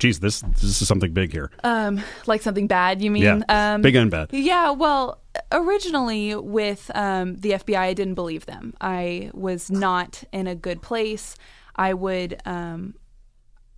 Geez, 0.00 0.18
this 0.18 0.40
this 0.40 0.82
is 0.82 0.88
something 0.88 1.12
big 1.12 1.30
here. 1.30 1.50
um, 1.62 2.02
like 2.26 2.42
something 2.42 2.66
bad, 2.66 3.00
you 3.00 3.10
mean? 3.10 3.22
yeah, 3.22 3.74
Um, 3.74 3.82
big 3.82 3.94
and 3.94 4.10
bad. 4.10 4.30
Yeah, 4.32 4.70
well, 4.72 5.20
originally 5.52 6.34
with 6.34 6.90
um, 6.94 7.36
the 7.36 7.52
FBI, 7.52 7.78
I 7.78 7.94
didn't 7.94 8.14
believe 8.14 8.46
them. 8.46 8.74
I 8.80 9.30
was 9.34 9.70
not 9.70 10.24
in 10.32 10.46
a 10.46 10.54
good 10.54 10.82
place. 10.82 11.36
I 11.76 11.94
would, 11.94 12.40
um, 12.44 12.94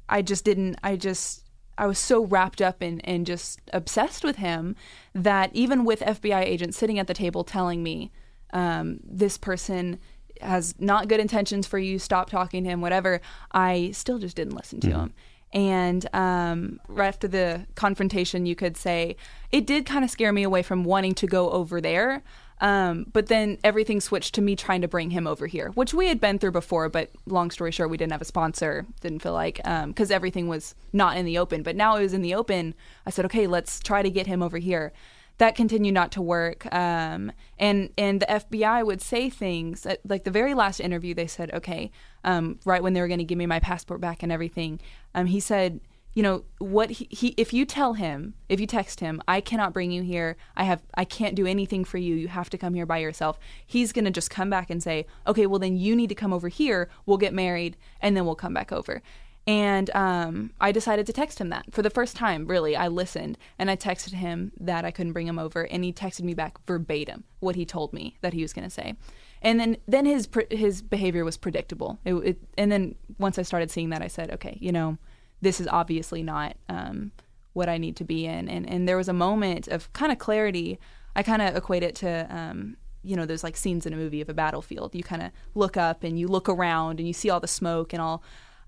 I 0.09 0.23
just 0.23 0.45
didn't, 0.45 0.77
I 0.83 0.97
just, 0.97 1.45
I 1.79 1.87
was 1.87 1.99
so 1.99 2.25
wrapped 2.25 2.61
up 2.61 2.83
in 2.83 3.01
and 3.01 3.27
just 3.27 3.61
obsessed 3.73 4.25
with 4.25 4.37
him 4.37 4.77
that 5.15 5.51
even 5.55 5.85
with 5.85 6.01
FBI 6.01 6.43
agents 6.43 6.77
sitting 6.77 6.99
at 6.99 7.07
the 7.07 7.15
table 7.15 7.45
telling 7.45 7.83
me, 7.83 8.11
um, 8.53 9.01
this 9.03 9.39
person 9.39 9.99
has 10.41 10.75
not 10.79 11.09
good 11.09 11.21
intentions 11.21 11.67
for 11.67 11.79
you, 11.79 11.99
stop 11.99 12.29
talking 12.29 12.65
to 12.65 12.71
him, 12.71 12.81
whatever, 12.81 13.21
I 13.53 13.91
still 13.93 14.19
just 14.19 14.37
didn't 14.37 14.55
listen 14.57 14.81
to 14.81 14.89
him. 14.91 15.15
And 15.53 16.07
um, 16.15 16.81
right 16.89 17.09
after 17.09 17.29
the 17.29 17.67
confrontation, 17.75 18.47
you 18.47 18.57
could 18.57 18.77
say 18.77 19.17
it 19.51 19.67
did 19.67 19.85
kind 19.85 20.05
of 20.05 20.11
scare 20.11 20.33
me 20.33 20.43
away 20.43 20.63
from 20.63 20.85
wanting 20.85 21.15
to 21.17 21.27
go 21.27 21.51
over 21.51 21.81
there. 21.81 22.23
Um, 22.63 23.07
but 23.13 23.27
then 23.27 23.59
everything 23.65 24.01
switched 24.01 24.37
to 24.37 24.41
me 24.41 24.55
trying 24.55 24.83
to 24.83 24.89
bring 24.89 25.11
him 25.11 25.27
over 25.27 25.49
here, 25.49 25.71
which 25.71 25.93
we 25.93 26.07
had 26.07 26.21
been 26.21 26.39
through 26.39 26.53
before. 26.53 26.89
But 26.89 27.11
long 27.27 27.51
story 27.51 27.73
short, 27.73 27.91
we 27.91 27.97
didn't 27.97 28.13
have 28.13 28.23
a 28.23 28.25
sponsor. 28.25 28.87
Didn't 29.01 29.19
feel 29.19 29.33
like 29.33 29.57
because 29.89 30.13
everything 30.13 30.47
was 30.47 30.77
not 30.93 31.17
in 31.17 31.27
the 31.27 31.39
open. 31.39 31.65
But 31.65 31.75
now 31.75 31.97
it 31.97 32.03
was 32.03 32.15
in 32.15 32.23
the 32.23 32.35
open. 32.35 32.75
I 33.05 33.11
said, 33.11 33.25
okay, 33.25 33.49
let's 33.49 33.81
try 33.81 34.01
to 34.01 34.11
get 34.11 34.29
him 34.29 34.43
over 34.43 34.59
here. 34.59 34.93
That 35.39 35.55
continued 35.55 35.95
not 35.95 36.13
to 36.13 36.23
work, 36.23 36.73
um, 36.73 37.33
and 37.59 37.91
and 37.99 38.21
the 38.21 38.27
FBI 38.27 38.85
would 38.87 39.01
say 39.01 39.29
things 39.29 39.85
at, 39.87 40.01
like 40.09 40.25
the 40.25 40.31
very 40.31 40.55
last 40.55 40.79
interview. 40.79 41.15
They 41.15 41.27
said, 41.27 41.53
okay, 41.53 41.91
um, 42.23 42.59
right 42.65 42.83
when 42.83 42.93
they 42.93 43.01
were 43.01 43.09
going 43.09 43.19
to 43.19 43.25
give 43.25 43.39
me 43.39 43.47
my 43.47 43.59
passport 43.59 44.01
back 44.01 44.23
and 44.23 44.31
everything. 44.31 44.81
Um, 45.15 45.27
he 45.27 45.41
said, 45.41 45.81
you 46.15 46.23
know 46.23 46.45
what 46.59 46.91
he, 46.91 47.09
he 47.11 47.29
if 47.37 47.53
you 47.53 47.65
tell 47.65 47.95
him 47.95 48.35
if 48.49 48.61
you 48.61 48.67
text 48.67 49.01
him 49.01 49.23
i 49.27 49.41
cannot 49.41 49.73
bring 49.73 49.91
you 49.91 50.03
here 50.03 50.37
i 50.57 50.65
have 50.65 50.83
i 50.95 51.05
can't 51.05 51.35
do 51.35 51.47
anything 51.47 51.85
for 51.85 51.99
you 51.99 52.15
you 52.15 52.29
have 52.29 52.51
to 52.51 52.59
come 52.59 52.75
here 52.75 52.87
by 52.87 52.99
yourself 52.99 53.39
he's 53.67 53.93
going 53.93 54.05
to 54.05 54.11
just 54.11 54.31
come 54.31 54.51
back 54.51 54.69
and 54.69 54.83
say 54.83 55.07
okay 55.27 55.47
well 55.47 55.59
then 55.59 55.77
you 55.77 55.97
need 55.97 56.09
to 56.09 56.15
come 56.15 56.33
over 56.33 56.49
here 56.49 56.89
we'll 57.07 57.17
get 57.17 57.33
married 57.33 57.77
and 58.01 58.17
then 58.17 58.25
we'll 58.27 58.35
come 58.35 58.55
back 58.55 58.73
over 58.73 59.03
And 59.47 59.91
um, 59.95 60.53
I 60.61 60.71
decided 60.71 61.05
to 61.07 61.13
text 61.13 61.41
him 61.41 61.49
that 61.49 61.67
for 61.73 61.83
the 61.83 61.91
first 61.91 62.15
time, 62.15 62.47
really. 62.47 62.77
I 62.77 62.87
listened 62.89 63.39
and 63.59 63.71
I 63.71 63.77
texted 63.77 64.13
him 64.13 64.53
that 64.61 64.85
I 64.85 64.93
couldn't 64.93 65.15
bring 65.15 65.27
him 65.27 65.39
over, 65.39 65.63
and 65.67 65.83
he 65.83 65.93
texted 65.93 66.23
me 66.23 66.35
back 66.35 66.65
verbatim 66.65 67.25
what 67.41 67.57
he 67.57 67.65
told 67.65 67.93
me 67.93 68.17
that 68.21 68.35
he 68.35 68.43
was 68.43 68.53
going 68.53 68.65
to 68.65 68.71
say. 68.71 68.95
And 69.41 69.59
then, 69.59 69.77
then 69.89 70.07
his 70.07 70.29
his 70.51 70.81
behavior 70.81 71.25
was 71.25 71.37
predictable. 71.37 71.99
It, 72.05 72.15
it, 72.15 72.39
and 72.57 72.71
then 72.71 72.95
once 73.19 73.37
I 73.39 73.43
started 73.43 73.71
seeing 73.71 73.91
that, 73.91 74.01
I 74.01 74.07
said, 74.07 74.31
okay, 74.31 74.57
you 74.61 74.71
know, 74.71 74.97
this 75.41 75.61
is 75.61 75.67
obviously 75.67 76.23
not 76.23 76.57
um, 76.69 77.11
what 77.53 77.69
I 77.69 77.79
need 77.79 77.97
to 77.97 78.05
be 78.05 78.27
in. 78.27 78.49
And 78.49 78.69
and 78.69 78.89
there 78.89 78.97
was 78.97 79.09
a 79.09 79.13
moment 79.13 79.67
of 79.67 79.93
kind 79.93 80.13
of 80.13 80.19
clarity. 80.19 80.79
I 81.17 81.25
kind 81.25 81.43
of 81.43 81.57
equate 81.57 81.83
it 81.83 81.97
to 81.97 82.29
um, 82.31 82.77
you 83.03 83.17
know 83.17 83.27
those 83.27 83.43
like 83.43 83.57
scenes 83.57 83.87
in 83.87 83.93
a 83.93 83.97
movie 83.97 84.21
of 84.21 84.29
a 84.29 84.35
battlefield. 84.35 84.95
You 84.95 85.03
kind 85.03 85.23
of 85.23 85.33
look 85.57 85.77
up 85.77 86.05
and 86.05 86.17
you 86.17 86.29
look 86.29 86.49
around 86.49 87.01
and 87.01 87.09
you 87.09 87.13
see 87.13 87.29
all 87.29 87.41
the 87.41 87.49
smoke 87.49 87.93
and 87.93 88.01
all 88.01 88.23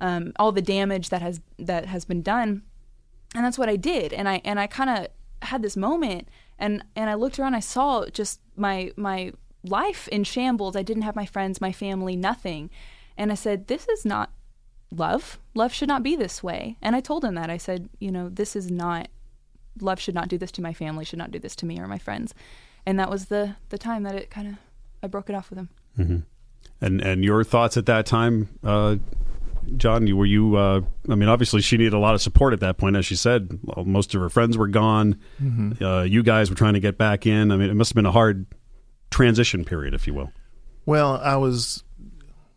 um, 0.05 0.33
all 0.37 0.53
the 0.53 0.61
damage 0.61 1.09
that 1.09 1.23
has 1.23 1.41
that 1.59 1.87
has 1.87 2.05
been 2.05 2.21
done. 2.21 2.63
And 3.35 3.45
that's 3.45 3.59
what 3.59 3.71
I 3.71 3.77
did. 3.77 4.13
And 4.13 4.29
I 4.29 4.43
and 4.45 4.61
I 4.61 4.67
kind 4.67 4.91
of 4.91 5.09
had 5.49 5.63
this 5.63 5.77
moment 5.77 6.29
and 6.59 6.85
and 6.95 7.09
I 7.09 7.15
looked 7.15 7.39
around. 7.39 7.55
I 7.55 7.61
saw 7.61 8.07
just 8.07 8.41
my 8.55 8.93
my 8.97 9.33
life 9.65 10.07
in 10.09 10.25
shambles. 10.25 10.77
I 10.77 10.83
didn't 10.83 11.05
have 11.05 11.17
my 11.17 11.25
friends, 11.25 11.61
my 11.61 11.73
family, 11.73 12.17
nothing. 12.17 12.71
And 13.17 13.33
I 13.33 13.35
said, 13.35 13.67
"This 13.67 13.89
is 13.89 14.05
not 14.05 14.31
love. 14.91 15.39
Love 15.55 15.73
should 15.73 15.89
not 15.89 16.03
be 16.03 16.17
this 16.17 16.43
way." 16.43 16.77
And 16.83 16.95
I 16.95 17.01
told 17.01 17.25
him 17.25 17.35
that. 17.37 17.49
I 17.49 17.57
said, 17.57 17.89
"You 17.99 18.13
know, 18.13 18.29
this 18.29 18.55
is 18.55 18.71
not 18.71 19.09
love. 19.81 20.01
Should 20.01 20.15
not 20.15 20.29
do 20.29 20.37
this 20.37 20.53
to 20.53 20.63
my 20.63 20.75
family. 20.75 21.07
Should 21.07 21.19
not 21.19 21.31
do 21.31 21.39
this 21.39 21.57
to 21.57 21.67
me 21.67 21.81
or 21.81 21.89
my 21.89 21.99
friends." 21.99 22.35
And 22.85 22.99
that 22.99 23.09
was 23.09 23.27
the 23.27 23.57
the 23.71 23.79
time 23.79 24.03
that 24.03 24.15
it 24.15 24.31
kind 24.31 24.49
of 24.49 24.55
I 25.03 25.07
broke 25.07 25.31
it 25.31 25.35
off 25.35 25.49
with 25.49 25.61
him. 25.61 25.69
Mm-hmm. 25.99 26.19
And 26.83 27.01
and 27.01 27.25
your 27.25 27.43
thoughts 27.43 27.79
at 27.79 27.87
that 27.87 28.05
time, 28.05 28.49
uh, 28.63 28.97
John? 29.77 30.17
Were 30.17 30.27
you? 30.27 30.57
Uh, 30.57 30.83
I 31.09 31.15
mean, 31.15 31.29
obviously, 31.29 31.61
she 31.61 31.77
needed 31.77 31.93
a 31.93 31.99
lot 31.99 32.15
of 32.15 32.23
support 32.23 32.53
at 32.53 32.61
that 32.61 32.79
point, 32.79 32.97
as 32.97 33.07
she 33.07 33.17
said. 33.17 33.59
Most 33.85 34.15
of 34.15 34.21
her 34.21 34.29
friends 34.29 34.57
were 34.57 34.69
gone. 34.69 35.21
Mm-hmm. 35.43 35.85
Uh, 35.85 36.03
you 36.03 36.23
guys 36.23 36.51
were 36.51 36.57
trying 36.57 36.75
to 36.75 36.81
get 36.81 36.99
back 36.99 37.27
in. 37.27 37.51
I 37.51 37.57
mean, 37.57 37.71
it 37.71 37.75
must 37.75 37.91
have 37.91 37.97
been 37.97 38.07
a 38.07 38.13
hard 38.13 38.47
transition 39.11 39.65
period, 39.65 39.95
if 39.95 40.07
you 40.07 40.15
will. 40.15 40.33
Well, 40.87 41.17
I 41.23 41.37
was. 41.37 41.85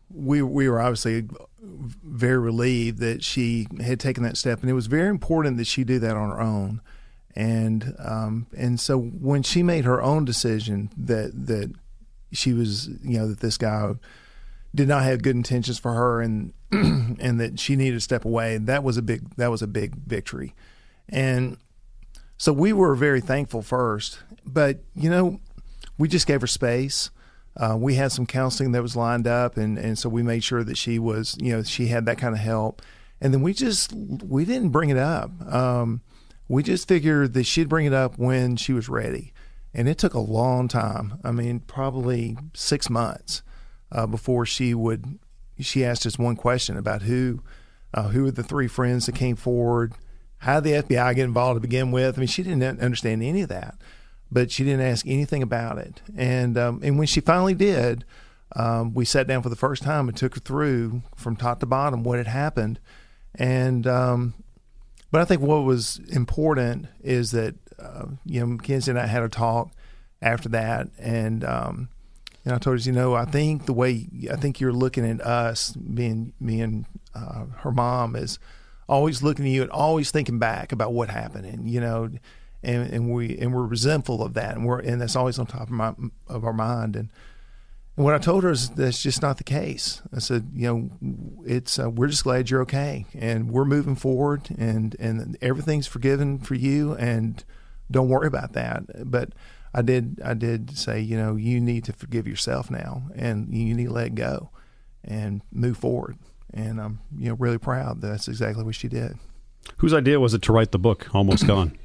We 0.10 0.42
we 0.42 0.70
were 0.70 0.82
obviously 0.82 1.28
very 1.60 2.38
relieved 2.38 3.00
that 3.00 3.24
she 3.24 3.68
had 3.82 4.00
taken 4.00 4.24
that 4.24 4.38
step, 4.38 4.62
and 4.62 4.70
it 4.70 4.74
was 4.74 4.88
very 4.88 5.10
important 5.10 5.58
that 5.58 5.68
she 5.68 5.84
do 5.84 6.00
that 6.00 6.16
on 6.16 6.30
her 6.30 6.42
own. 6.42 6.82
And 7.36 7.96
um, 8.00 8.48
and 8.58 8.80
so 8.80 8.98
when 8.98 9.44
she 9.44 9.62
made 9.62 9.86
her 9.86 10.02
own 10.02 10.26
decision 10.26 10.90
that 10.98 11.32
that 11.48 11.72
she 12.32 12.54
was 12.54 12.88
you 13.04 13.20
know 13.20 13.28
that 13.28 13.40
this 13.42 13.58
guy 13.58 13.94
did 14.78 14.88
not 14.88 15.04
have 15.04 15.24
good 15.24 15.36
intentions 15.36 15.80
for 15.80 15.94
her 15.94 16.22
and 16.22 16.54
and 16.72 17.40
that 17.40 17.60
she 17.60 17.76
needed 17.76 17.96
to 17.98 18.02
step 18.02 18.24
away. 18.24 18.58
That 18.58 18.84
was 18.84 18.96
a 18.96 19.02
big 19.02 19.36
that 19.36 19.52
was 19.52 19.62
a 19.62 19.68
big 19.68 19.96
victory, 19.96 20.54
and 21.10 21.58
so 22.38 22.54
we 22.54 22.72
were 22.72 22.96
very 22.96 23.20
thankful 23.20 23.62
first. 23.62 24.20
But 24.46 24.80
you 24.96 25.10
know, 25.10 25.42
we 25.98 26.08
just 26.08 26.28
gave 26.28 26.42
her 26.42 26.48
space. 26.48 27.10
Uh, 27.58 27.76
we 27.76 27.96
had 27.96 28.12
some 28.12 28.28
counseling 28.28 28.72
that 28.74 28.84
was 28.84 28.96
lined 28.96 29.28
up, 29.28 29.58
and 29.58 29.78
and 29.78 29.98
so 29.98 30.08
we 30.08 30.24
made 30.24 30.44
sure 30.44 30.64
that 30.64 30.78
she 30.78 31.00
was 31.00 31.36
you 31.42 31.52
know 31.52 31.64
she 31.64 31.88
had 31.88 32.06
that 32.06 32.20
kind 32.20 32.36
of 32.36 32.40
help, 32.40 32.82
and 33.20 33.34
then 33.34 33.42
we 33.42 33.54
just 33.54 33.94
we 33.94 34.46
didn't 34.46 34.70
bring 34.70 34.90
it 34.90 34.98
up. 34.98 35.32
Um, 35.52 36.02
we 36.48 36.64
just 36.64 36.88
figured 36.88 37.34
that 37.34 37.46
she'd 37.46 37.68
bring 37.68 37.86
it 37.86 37.94
up 37.94 38.18
when 38.18 38.56
she 38.58 38.74
was 38.74 38.88
ready, 38.88 39.34
and 39.74 39.90
it 39.90 39.98
took 39.98 40.14
a 40.14 40.20
long 40.20 40.68
time. 40.68 41.20
I 41.24 41.32
mean, 41.32 41.62
probably 41.62 42.38
six 42.54 42.90
months 42.90 43.42
uh, 43.92 44.06
before 44.06 44.46
she 44.46 44.74
would 44.74 45.20
she 45.60 45.84
asked 45.84 46.06
us 46.06 46.20
one 46.20 46.36
question 46.36 46.78
about 46.78 47.04
who 47.04 47.42
uh, 47.94 48.10
who 48.10 48.24
were 48.24 48.32
the 48.32 48.44
three 48.44 48.68
friends 48.68 49.06
that 49.06 49.16
came 49.16 49.36
forward, 49.36 49.94
how 50.40 50.60
did 50.60 50.88
the 50.88 50.96
FBI 50.96 51.16
get 51.16 51.24
involved 51.24 51.58
to 51.58 51.62
begin 51.62 51.92
with. 51.92 52.18
I 52.18 52.20
mean, 52.20 52.28
she 52.28 52.44
didn't 52.44 52.82
understand 52.82 53.24
any 53.24 53.42
of 53.42 53.50
that, 53.50 53.76
but 54.32 54.52
she 54.52 54.64
didn't 54.64 54.86
ask 54.86 55.08
anything 55.08 55.42
about 55.42 55.78
it. 55.78 56.02
And 56.16 56.58
um, 56.58 56.82
and 56.84 56.98
when 56.98 57.08
she 57.08 57.22
finally 57.22 57.56
did, 57.56 58.06
um, 58.56 58.94
we 58.94 59.06
sat 59.06 59.28
down 59.28 59.42
for 59.42 59.50
the 59.50 59.56
first 59.56 59.84
time 59.84 60.08
and 60.08 60.18
took 60.18 60.36
her 60.36 60.42
through 60.42 61.02
from 61.16 61.36
top 61.36 61.60
to 61.62 61.66
bottom 61.66 62.04
what 62.04 62.18
had 62.18 62.28
happened. 62.28 62.80
And 63.36 63.88
um, 63.88 64.34
but 65.12 65.22
I 65.22 65.26
think 65.26 65.42
what 65.42 65.64
was 65.64 66.00
important 66.10 66.88
is 67.02 67.32
that 67.32 67.56
uh, 67.80 68.06
you 68.26 68.40
know 68.40 68.48
Mackenzie 68.48 68.92
and 68.92 69.00
I 69.00 69.08
had 69.08 69.24
a 69.24 69.30
talk 69.30 69.72
after 70.22 70.50
that, 70.50 70.90
and 71.00 71.44
um, 71.44 71.90
and 72.48 72.56
I 72.56 72.60
told 72.60 72.80
her, 72.80 72.84
you 72.84 72.94
know, 72.94 73.14
I 73.14 73.26
think 73.26 73.66
the 73.66 73.74
way 73.74 74.08
I 74.32 74.38
think 74.38 74.62
you're 74.62 74.72
looking 74.72 75.06
at 75.06 75.20
us, 75.20 75.74
being 75.74 76.32
me 76.40 76.62
and 76.62 76.86
uh, 77.14 77.44
her 77.58 77.74
mom, 77.74 78.16
is 78.16 78.40
always 78.88 79.22
looking 79.22 79.44
at 79.46 79.52
you 79.52 79.64
and 79.64 79.72
always 79.72 80.12
thinking 80.12 80.40
back 80.40 80.72
about 80.72 80.94
what 80.94 81.10
happened, 81.10 81.46
and 81.46 81.70
you 81.70 81.82
know, 81.82 82.10
and, 82.64 82.90
and 82.90 83.14
we 83.14 83.38
and 83.38 83.54
we're 83.54 83.66
resentful 83.66 84.24
of 84.24 84.34
that, 84.36 84.56
and 84.56 84.66
we're 84.66 84.80
and 84.80 85.02
that's 85.02 85.18
always 85.18 85.38
on 85.38 85.46
top 85.46 85.64
of 85.64 85.72
my 85.72 85.94
of 86.28 86.46
our 86.46 86.54
mind, 86.54 86.96
and. 86.96 87.10
And 87.96 88.06
what 88.06 88.14
I 88.14 88.20
told 88.20 88.44
her 88.44 88.52
is 88.52 88.70
that's 88.70 89.02
just 89.02 89.24
not 89.24 89.40
the 89.40 89.44
case. 89.44 90.04
I 90.16 90.20
said, 90.20 90.52
you 90.54 90.68
know, 91.02 91.44
it's 91.48 91.80
uh, 91.80 91.90
we're 91.90 92.10
just 92.10 92.24
glad 92.24 92.48
you're 92.48 92.62
okay, 92.62 93.08
and 93.16 93.50
we're 93.50 93.66
moving 93.66 93.96
forward, 93.96 94.56
and 94.56 94.96
and 95.00 95.36
everything's 95.42 95.88
forgiven 95.88 96.38
for 96.38 96.54
you, 96.54 96.94
and 96.94 97.44
don't 97.90 98.08
worry 98.08 98.28
about 98.28 98.54
that. 98.54 99.10
But 99.10 99.30
I 99.78 99.84
did 99.84 100.20
I 100.26 100.34
did 100.34 100.76
say, 100.76 101.00
you 101.00 101.16
know, 101.16 101.36
you 101.36 101.60
need 101.62 101.84
to 101.84 101.94
forgive 101.94 102.28
yourself 102.28 102.72
now 102.72 103.04
and 103.16 103.54
you 103.54 103.76
need 103.76 103.86
to 103.86 103.94
let 103.94 104.16
go 104.16 104.50
and 105.04 105.44
move 105.52 105.78
forward. 105.78 106.18
And 106.52 106.82
I'm, 106.82 107.00
you 107.16 107.30
know, 107.30 107.36
really 107.36 107.60
proud 107.60 108.02
that 108.02 108.08
that's 108.08 108.28
exactly 108.28 108.64
what 108.64 108.74
she 108.74 108.88
did. 108.88 109.20
Whose 109.78 109.94
idea 109.94 110.20
was 110.20 110.34
it 110.34 110.42
to 110.44 110.52
write 110.52 110.72
the 110.72 110.80
book, 110.80 111.14
Almost 111.14 111.46
Gone? 111.48 111.78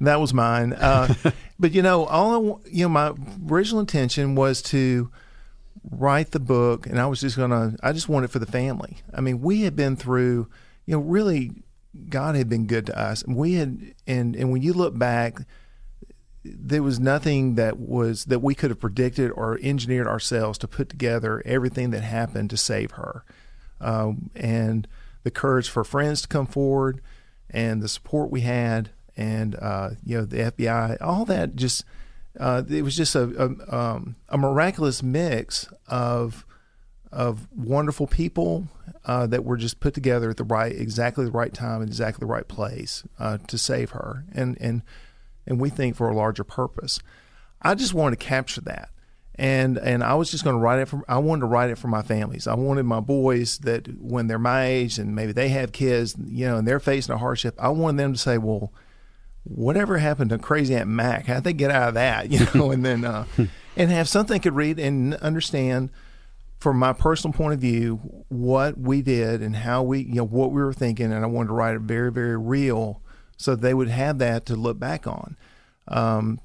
that 0.00 0.20
was 0.20 0.34
mine. 0.34 0.72
Uh, 0.72 1.14
but 1.60 1.70
you 1.70 1.82
know, 1.82 2.04
all 2.06 2.32
I, 2.32 2.68
you 2.68 2.84
know, 2.84 2.88
my 2.88 3.14
original 3.48 3.78
intention 3.78 4.34
was 4.34 4.60
to 4.62 5.08
write 5.88 6.32
the 6.32 6.40
book, 6.40 6.84
and 6.88 7.00
I 7.00 7.06
was 7.06 7.20
just 7.20 7.36
gonna. 7.36 7.76
I 7.80 7.92
just 7.92 8.08
wanted 8.08 8.26
it 8.26 8.32
for 8.32 8.40
the 8.40 8.46
family. 8.46 8.96
I 9.14 9.20
mean, 9.20 9.40
we 9.40 9.62
had 9.62 9.76
been 9.76 9.94
through, 9.94 10.48
you 10.84 10.96
know, 10.96 11.00
really, 11.00 11.52
God 12.08 12.34
had 12.34 12.48
been 12.48 12.66
good 12.66 12.86
to 12.86 12.98
us. 12.98 13.24
We 13.28 13.54
had, 13.54 13.94
and 14.04 14.34
and 14.34 14.50
when 14.50 14.62
you 14.62 14.72
look 14.72 14.98
back, 14.98 15.38
there 16.44 16.82
was 16.82 17.00
nothing 17.00 17.54
that 17.54 17.78
was 17.78 18.26
that 18.26 18.40
we 18.40 18.54
could 18.54 18.70
have 18.70 18.80
predicted 18.80 19.30
or 19.30 19.58
engineered 19.62 20.06
ourselves 20.06 20.58
to 20.58 20.68
put 20.68 20.88
together 20.88 21.42
everything 21.44 21.90
that 21.90 22.02
happened 22.02 22.50
to 22.50 22.56
save 22.56 22.92
her, 22.92 23.24
um, 23.80 24.30
and 24.34 24.86
the 25.22 25.30
courage 25.30 25.68
for 25.68 25.84
friends 25.84 26.22
to 26.22 26.28
come 26.28 26.46
forward, 26.46 27.00
and 27.50 27.82
the 27.82 27.88
support 27.88 28.30
we 28.30 28.42
had, 28.42 28.90
and 29.16 29.56
uh, 29.56 29.90
you 30.04 30.18
know 30.18 30.24
the 30.24 30.36
FBI, 30.36 30.98
all 31.00 31.24
that 31.24 31.56
just 31.56 31.84
uh, 32.38 32.62
it 32.68 32.82
was 32.82 32.96
just 32.96 33.14
a 33.14 33.22
a, 33.42 33.76
um, 33.76 34.16
a, 34.28 34.36
miraculous 34.36 35.02
mix 35.02 35.66
of 35.88 36.44
of 37.10 37.48
wonderful 37.56 38.06
people 38.06 38.68
uh, 39.06 39.26
that 39.26 39.44
were 39.44 39.56
just 39.56 39.80
put 39.80 39.94
together 39.94 40.30
at 40.30 40.36
the 40.36 40.44
right 40.44 40.72
exactly 40.72 41.24
the 41.24 41.30
right 41.30 41.54
time 41.54 41.80
and 41.80 41.88
exactly 41.88 42.20
the 42.20 42.30
right 42.30 42.48
place 42.48 43.02
uh, 43.18 43.38
to 43.46 43.56
save 43.56 43.90
her, 43.90 44.24
and 44.34 44.58
and 44.60 44.82
and 45.46 45.60
we 45.60 45.70
think 45.70 45.96
for 45.96 46.08
a 46.08 46.14
larger 46.14 46.44
purpose. 46.44 47.00
I 47.62 47.74
just 47.74 47.94
wanted 47.94 48.18
to 48.20 48.26
capture 48.26 48.60
that. 48.62 48.90
And 49.36 49.78
and 49.78 50.04
I 50.04 50.14
was 50.14 50.30
just 50.30 50.44
going 50.44 50.54
to 50.54 50.60
write 50.60 50.78
it 50.78 50.86
for 50.86 51.02
I 51.08 51.18
wanted 51.18 51.40
to 51.40 51.46
write 51.46 51.70
it 51.70 51.78
for 51.78 51.88
my 51.88 52.02
families. 52.02 52.46
I 52.46 52.54
wanted 52.54 52.84
my 52.84 53.00
boys 53.00 53.58
that 53.58 53.88
when 54.00 54.28
they're 54.28 54.38
my 54.38 54.66
age 54.66 54.98
and 54.98 55.14
maybe 55.14 55.32
they 55.32 55.48
have 55.48 55.72
kids, 55.72 56.14
you 56.24 56.46
know, 56.46 56.56
and 56.56 56.68
they're 56.68 56.78
facing 56.78 57.14
a 57.14 57.18
hardship, 57.18 57.56
I 57.58 57.70
wanted 57.70 57.98
them 57.98 58.12
to 58.12 58.18
say, 58.18 58.38
well, 58.38 58.72
whatever 59.42 59.98
happened 59.98 60.30
to 60.30 60.38
crazy 60.38 60.76
Aunt 60.76 60.88
Mac? 60.88 61.26
How'd 61.26 61.42
they 61.42 61.52
get 61.52 61.72
out 61.72 61.88
of 61.88 61.94
that? 61.94 62.30
You 62.34 62.46
know, 62.54 62.70
and 62.70 62.84
then 62.84 63.04
uh, 63.04 63.26
and 63.76 63.90
have 63.90 64.08
something 64.08 64.40
could 64.40 64.54
read 64.54 64.78
and 64.78 65.14
understand 65.14 65.90
from 66.58 66.78
my 66.78 66.92
personal 66.92 67.34
point 67.34 67.54
of 67.54 67.60
view 67.60 68.24
what 68.28 68.78
we 68.78 69.02
did 69.02 69.42
and 69.42 69.54
how 69.56 69.82
we 69.82 70.00
you 70.00 70.14
know 70.14 70.24
what 70.24 70.50
we 70.50 70.62
were 70.62 70.72
thinking 70.72 71.12
and 71.12 71.22
I 71.22 71.26
wanted 71.26 71.48
to 71.48 71.52
write 71.54 71.74
it 71.74 71.82
very 71.82 72.10
very 72.10 72.38
real 72.38 73.02
so 73.36 73.54
they 73.54 73.74
would 73.74 73.88
have 73.88 74.18
that 74.18 74.46
to 74.46 74.56
look 74.56 74.78
back 74.78 75.06
on. 75.06 75.36
Um, 75.88 76.40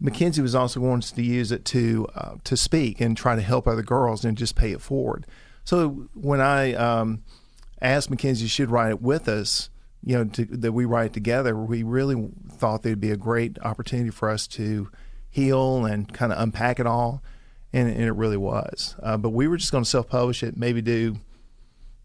Mackenzie 0.00 0.42
was 0.42 0.54
also 0.54 0.80
wanting 0.80 1.14
to 1.14 1.22
use 1.22 1.52
it 1.52 1.64
to 1.66 2.08
uh, 2.14 2.34
to 2.42 2.56
speak 2.56 3.00
and 3.00 3.16
try 3.16 3.36
to 3.36 3.42
help 3.42 3.68
other 3.68 3.82
girls 3.82 4.24
and 4.24 4.36
just 4.36 4.56
pay 4.56 4.72
it 4.72 4.80
forward. 4.80 5.26
So 5.64 6.08
when 6.14 6.40
I 6.40 6.74
um, 6.74 7.22
asked 7.80 8.10
Mackenzie 8.10 8.48
should 8.48 8.70
write 8.70 8.90
it 8.90 9.00
with 9.00 9.28
us, 9.28 9.70
you 10.04 10.16
know, 10.16 10.24
to, 10.24 10.44
that 10.44 10.72
we 10.72 10.84
write 10.84 11.06
it 11.06 11.12
together, 11.12 11.54
we 11.56 11.84
really 11.84 12.30
thought 12.50 12.82
there'd 12.82 13.00
be 13.00 13.12
a 13.12 13.16
great 13.16 13.58
opportunity 13.60 14.10
for 14.10 14.28
us 14.28 14.48
to 14.48 14.90
heal 15.30 15.86
and 15.86 16.12
kind 16.12 16.32
of 16.32 16.40
unpack 16.40 16.80
it 16.80 16.86
all, 16.86 17.22
and, 17.72 17.88
and 17.88 18.02
it 18.02 18.12
really 18.12 18.36
was. 18.36 18.96
Uh, 19.00 19.16
but 19.16 19.30
we 19.30 19.46
were 19.46 19.56
just 19.56 19.70
going 19.70 19.84
to 19.84 19.88
self 19.88 20.08
publish 20.08 20.42
it, 20.42 20.56
maybe 20.56 20.82
do 20.82 21.16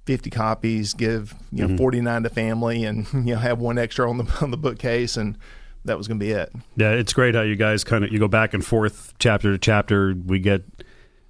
50 0.08 0.30
copies, 0.30 0.94
give 0.94 1.36
you 1.52 1.64
know 1.64 1.68
mm-hmm. 1.68 1.78
49 1.78 2.24
to 2.24 2.30
family, 2.30 2.84
and 2.86 3.06
you 3.14 3.36
know 3.36 3.38
have 3.38 3.60
one 3.60 3.78
extra 3.78 4.10
on 4.10 4.18
the 4.18 4.38
on 4.42 4.52
the 4.52 4.58
bookcase, 4.58 5.18
and 5.18 5.38
that 5.86 5.98
was 5.98 6.08
going 6.08 6.20
to 6.20 6.26
be 6.26 6.32
it. 6.32 6.52
Yeah, 6.78 6.92
it's 6.92 7.14
great 7.14 7.36
how 7.36 7.42
you 7.42 7.56
guys 7.56 7.84
kind 7.84 8.04
of 8.04 8.12
you 8.12 8.18
go 8.18 8.28
back 8.28 8.54
and 8.54 8.66
forth 8.66 9.14
chapter 9.20 9.52
to 9.52 9.58
chapter. 9.58 10.16
We 10.26 10.40
get 10.40 10.64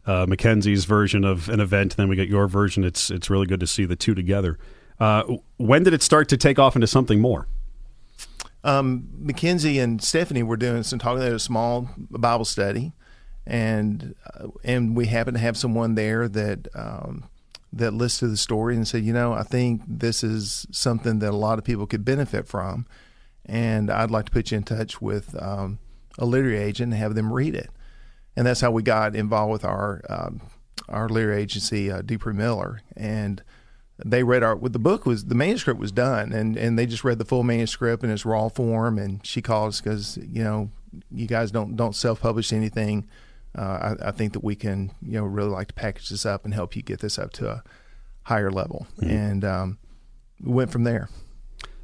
uh, 0.06 0.26
Mackenzie's 0.28 0.86
version 0.86 1.26
of 1.26 1.50
an 1.50 1.60
event, 1.60 1.98
then 1.98 2.08
we 2.08 2.16
get 2.16 2.30
your 2.30 2.48
version. 2.48 2.84
It's 2.84 3.10
it's 3.10 3.30
really 3.30 3.48
good 3.48 3.60
to 3.60 3.68
see 3.68 3.86
the 3.86 3.96
two 3.96 4.16
together. 4.16 4.58
Uh, 5.00 5.24
when 5.58 5.84
did 5.84 5.94
it 5.94 6.02
start 6.02 6.30
to 6.30 6.38
take 6.38 6.58
off 6.58 6.76
into 6.76 6.88
something 6.88 7.20
more? 7.20 7.48
Um, 8.64 9.08
Mackenzie 9.18 9.80
and 9.80 10.04
Stephanie 10.04 10.44
were 10.44 10.58
doing 10.58 10.84
some 10.84 11.00
talking 11.00 11.24
at 11.24 11.32
a 11.32 11.40
small 11.40 11.90
Bible 11.98 12.46
study, 12.46 12.94
and 13.46 14.16
uh, 14.34 14.48
and 14.64 14.96
we 14.96 15.08
happened 15.08 15.36
to 15.36 15.42
have 15.42 15.58
someone 15.58 15.96
there 15.96 16.28
that 16.28 16.68
um, 16.76 17.26
that 17.78 17.94
listened 17.94 18.28
to 18.28 18.32
the 18.32 18.38
story 18.38 18.76
and 18.76 18.88
said, 18.88 19.04
you 19.04 19.14
know, 19.14 19.34
I 19.34 19.44
think 19.44 19.82
this 19.88 20.24
is 20.24 20.68
something 20.72 21.20
that 21.20 21.32
a 21.32 21.38
lot 21.38 21.58
of 21.58 21.66
people 21.66 21.88
could 21.88 22.06
benefit 22.06 22.48
from, 22.48 22.86
and 23.46 23.90
I'd 23.90 24.12
like 24.12 24.26
to 24.26 24.32
put 24.32 24.52
you 24.52 24.58
in 24.58 24.64
touch 24.64 25.02
with 25.02 25.36
um, 25.42 25.80
a 26.18 26.26
literary 26.26 26.60
agent 26.60 26.94
and 26.94 27.02
have 27.02 27.16
them 27.16 27.32
read 27.32 27.56
it, 27.56 27.70
and 28.36 28.46
that's 28.46 28.62
how 28.62 28.72
we 28.72 28.84
got 28.84 29.16
involved 29.16 29.52
with 29.52 29.66
our 29.66 30.02
um, 30.10 30.42
our 30.90 31.10
literary 31.10 31.42
agency, 31.42 31.92
uh, 31.92 32.02
Dupree 32.02 32.34
Miller, 32.34 32.82
and 32.96 33.44
they 34.04 34.24
read 34.24 34.44
our 34.44 34.58
the 34.58 34.80
book 34.80 35.06
was 35.06 35.26
the 35.26 35.36
manuscript 35.36 35.80
was 35.80 35.92
done 35.92 36.32
and 36.32 36.56
and 36.56 36.78
they 36.78 36.86
just 36.86 37.04
read 37.04 37.18
the 37.18 37.26
full 37.26 37.44
manuscript 37.44 38.04
in 38.04 38.10
its 38.10 38.26
raw 38.26 38.48
form. 38.50 39.00
And 39.00 39.26
she 39.26 39.42
called 39.42 39.70
us 39.70 39.82
because 39.82 40.18
you 40.18 40.44
know 40.44 40.70
you 41.12 41.28
guys 41.28 41.52
don't 41.52 41.76
don't 41.76 41.96
self 41.96 42.22
publish 42.22 42.54
anything 42.54 43.08
uh, 43.58 43.96
I, 44.02 44.10
I, 44.10 44.12
think 44.12 44.34
that 44.34 44.44
we 44.44 44.56
can 44.56 44.92
you 45.02 45.14
know 45.14 45.26
really 45.26 45.50
like 45.50 45.70
to 45.70 45.74
package 45.74 46.10
this 46.10 46.26
up 46.26 46.46
and 46.46 46.54
help 46.54 46.76
you 46.76 46.82
get 46.82 47.00
this 47.00 47.18
up 47.18 47.32
to 47.34 47.50
a 47.50 47.64
higher 48.24 48.52
level 48.52 48.88
mm-hmm. 48.98 49.10
and 49.10 49.46
um, 49.46 49.78
we 50.42 50.54
went 50.54 50.72
from 50.72 50.84
there 50.84 51.10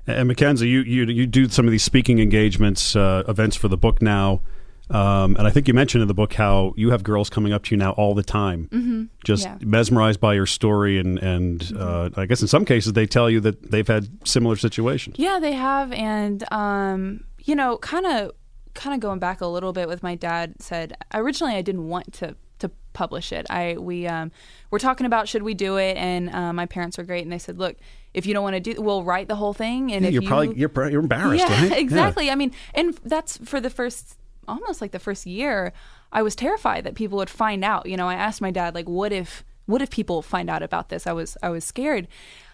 and 0.05 0.27
Mackenzie 0.27 0.67
you 0.67 0.81
you 0.81 1.05
you 1.05 1.25
do 1.25 1.47
some 1.49 1.65
of 1.65 1.71
these 1.71 1.83
speaking 1.83 2.19
engagements 2.19 2.95
uh, 2.95 3.23
events 3.27 3.55
for 3.55 3.67
the 3.67 3.77
book 3.77 4.01
now 4.01 4.41
um, 4.89 5.35
and 5.37 5.47
I 5.47 5.49
think 5.49 5.67
you 5.67 5.73
mentioned 5.73 6.01
in 6.01 6.07
the 6.07 6.13
book 6.13 6.33
how 6.33 6.73
you 6.75 6.91
have 6.91 7.03
girls 7.03 7.29
coming 7.29 7.53
up 7.53 7.63
to 7.63 7.71
you 7.71 7.77
now 7.77 7.91
all 7.91 8.13
the 8.13 8.23
time, 8.23 8.67
mm-hmm. 8.71 9.03
just 9.23 9.45
yeah. 9.45 9.57
mesmerized 9.61 10.19
by 10.19 10.33
your 10.33 10.45
story, 10.45 10.99
and 10.99 11.17
and 11.19 11.61
mm-hmm. 11.61 12.17
uh, 12.17 12.21
I 12.21 12.25
guess 12.25 12.41
in 12.41 12.47
some 12.47 12.65
cases 12.65 12.93
they 12.93 13.05
tell 13.05 13.29
you 13.29 13.39
that 13.41 13.71
they've 13.71 13.87
had 13.87 14.09
similar 14.27 14.57
situations. 14.57 15.15
Yeah, 15.17 15.39
they 15.39 15.53
have, 15.53 15.91
and 15.93 16.43
um, 16.51 17.23
you 17.39 17.55
know, 17.55 17.77
kind 17.77 18.05
of 18.05 18.31
kind 18.73 18.93
of 18.93 18.99
going 18.99 19.19
back 19.19 19.41
a 19.41 19.47
little 19.47 19.73
bit 19.73 19.87
with 19.87 20.01
my 20.03 20.15
dad 20.15 20.55
said 20.59 20.97
originally 21.13 21.55
I 21.55 21.61
didn't 21.61 21.87
want 21.87 22.13
to 22.13 22.35
to 22.59 22.71
publish 22.93 23.31
it. 23.31 23.45
I 23.49 23.77
we 23.77 24.07
um, 24.07 24.31
were 24.71 24.79
talking 24.79 25.05
about 25.05 25.27
should 25.27 25.43
we 25.43 25.53
do 25.53 25.77
it, 25.77 25.97
and 25.97 26.33
uh, 26.33 26.53
my 26.53 26.65
parents 26.65 26.97
were 26.97 27.03
great, 27.03 27.23
and 27.23 27.31
they 27.31 27.37
said, 27.37 27.59
look, 27.59 27.75
if 28.13 28.25
you 28.25 28.33
don't 28.33 28.43
want 28.43 28.55
to 28.55 28.59
do, 28.59 28.81
we'll 28.81 29.03
write 29.03 29.27
the 29.27 29.35
whole 29.35 29.53
thing, 29.53 29.91
and 29.91 30.03
yeah, 30.03 30.07
if 30.07 30.13
you're 30.13 30.23
you, 30.23 30.29
probably 30.29 30.55
you're, 30.55 30.89
you're 30.89 31.01
embarrassed, 31.01 31.47
yeah, 31.47 31.69
right? 31.69 31.77
exactly. 31.77 32.27
Yeah. 32.27 32.33
I 32.33 32.35
mean, 32.35 32.51
and 32.73 32.97
that's 33.03 33.37
for 33.37 33.59
the 33.59 33.69
first 33.69 34.17
almost 34.47 34.81
like 34.81 34.91
the 34.91 34.99
first 34.99 35.25
year, 35.25 35.73
I 36.11 36.21
was 36.21 36.35
terrified 36.35 36.83
that 36.83 36.95
people 36.95 37.17
would 37.17 37.29
find 37.29 37.63
out. 37.63 37.85
You 37.85 37.97
know, 37.97 38.07
I 38.07 38.15
asked 38.15 38.41
my 38.41 38.51
dad 38.51 38.75
like, 38.75 38.87
what 38.87 39.11
if 39.11 39.43
what 39.65 39.81
if 39.81 39.89
people 39.89 40.21
find 40.21 40.49
out 40.49 40.63
about 40.63 40.89
this? 40.89 41.07
I 41.07 41.13
was 41.13 41.37
I 41.43 41.49
was 41.49 41.63
scared. 41.63 42.07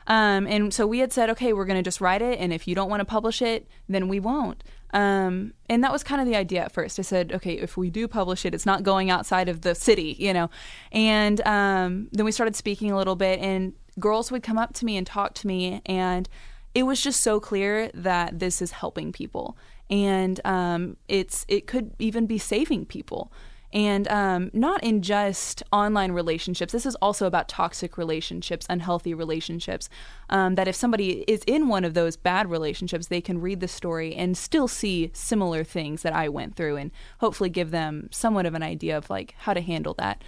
Um, 0.07 0.47
and 0.47 0.73
so 0.73 0.87
we 0.87 0.99
had 0.99 1.13
said, 1.13 1.29
okay, 1.29 1.53
we're 1.53 1.65
going 1.65 1.77
to 1.77 1.83
just 1.83 2.01
write 2.01 2.23
it, 2.23 2.39
and 2.39 2.51
if 2.51 2.67
you 2.67 2.73
don't 2.73 2.89
want 2.89 3.01
to 3.01 3.05
publish 3.05 3.43
it, 3.43 3.67
then 3.87 4.07
we 4.07 4.19
won't. 4.19 4.63
Um, 4.91 5.53
and 5.69 5.83
that 5.83 5.91
was 5.91 6.03
kind 6.03 6.19
of 6.21 6.27
the 6.27 6.35
idea 6.35 6.61
at 6.61 6.71
first. 6.71 6.99
I 6.99 7.03
said, 7.03 7.31
okay, 7.31 7.53
if 7.53 7.77
we 7.77 7.89
do 7.89 8.07
publish 8.07 8.45
it, 8.45 8.53
it's 8.53 8.65
not 8.65 8.83
going 8.83 9.09
outside 9.09 9.47
of 9.49 9.61
the 9.61 9.75
city, 9.75 10.15
you 10.19 10.33
know. 10.33 10.49
And 10.91 11.41
um, 11.45 12.09
then 12.11 12.25
we 12.25 12.31
started 12.31 12.55
speaking 12.55 12.91
a 12.91 12.97
little 12.97 13.15
bit, 13.15 13.39
and 13.39 13.73
girls 13.99 14.31
would 14.31 14.43
come 14.43 14.57
up 14.57 14.73
to 14.75 14.85
me 14.85 14.97
and 14.97 15.05
talk 15.05 15.33
to 15.35 15.47
me, 15.47 15.81
and 15.85 16.27
it 16.73 16.83
was 16.83 17.01
just 17.01 17.21
so 17.21 17.39
clear 17.39 17.89
that 17.93 18.39
this 18.39 18.61
is 18.61 18.71
helping 18.71 19.11
people 19.11 19.57
and 19.89 20.39
um, 20.45 20.97
it's 21.07 21.45
it 21.47 21.67
could 21.67 21.93
even 21.99 22.25
be 22.25 22.37
saving 22.37 22.85
people 22.85 23.31
and 23.71 24.07
um, 24.07 24.49
not 24.53 24.83
in 24.83 25.01
just 25.01 25.61
online 25.71 26.11
relationships. 26.11 26.73
This 26.73 26.85
is 26.85 26.95
also 26.95 27.27
about 27.27 27.47
toxic 27.47 27.97
relationships, 27.97 28.65
unhealthy 28.69 29.13
relationships. 29.13 29.89
Um, 30.29 30.55
that 30.55 30.67
if 30.67 30.75
somebody 30.75 31.23
is 31.27 31.43
in 31.45 31.67
one 31.67 31.85
of 31.85 31.93
those 31.93 32.17
bad 32.17 32.49
relationships, 32.49 33.07
they 33.07 33.21
can 33.21 33.39
read 33.39 33.59
the 33.59 33.67
story 33.67 34.15
and 34.15 34.37
still 34.37 34.67
see 34.67 35.11
similar 35.13 35.63
things 35.63 36.01
that 36.01 36.13
I 36.13 36.29
went 36.29 36.55
through, 36.55 36.77
and 36.77 36.91
hopefully 37.19 37.49
give 37.49 37.71
them 37.71 38.09
somewhat 38.11 38.45
of 38.45 38.55
an 38.55 38.63
idea 38.63 38.97
of 38.97 39.09
like 39.09 39.35
how 39.39 39.53
to 39.53 39.61
handle 39.61 39.93
that. 39.95 40.23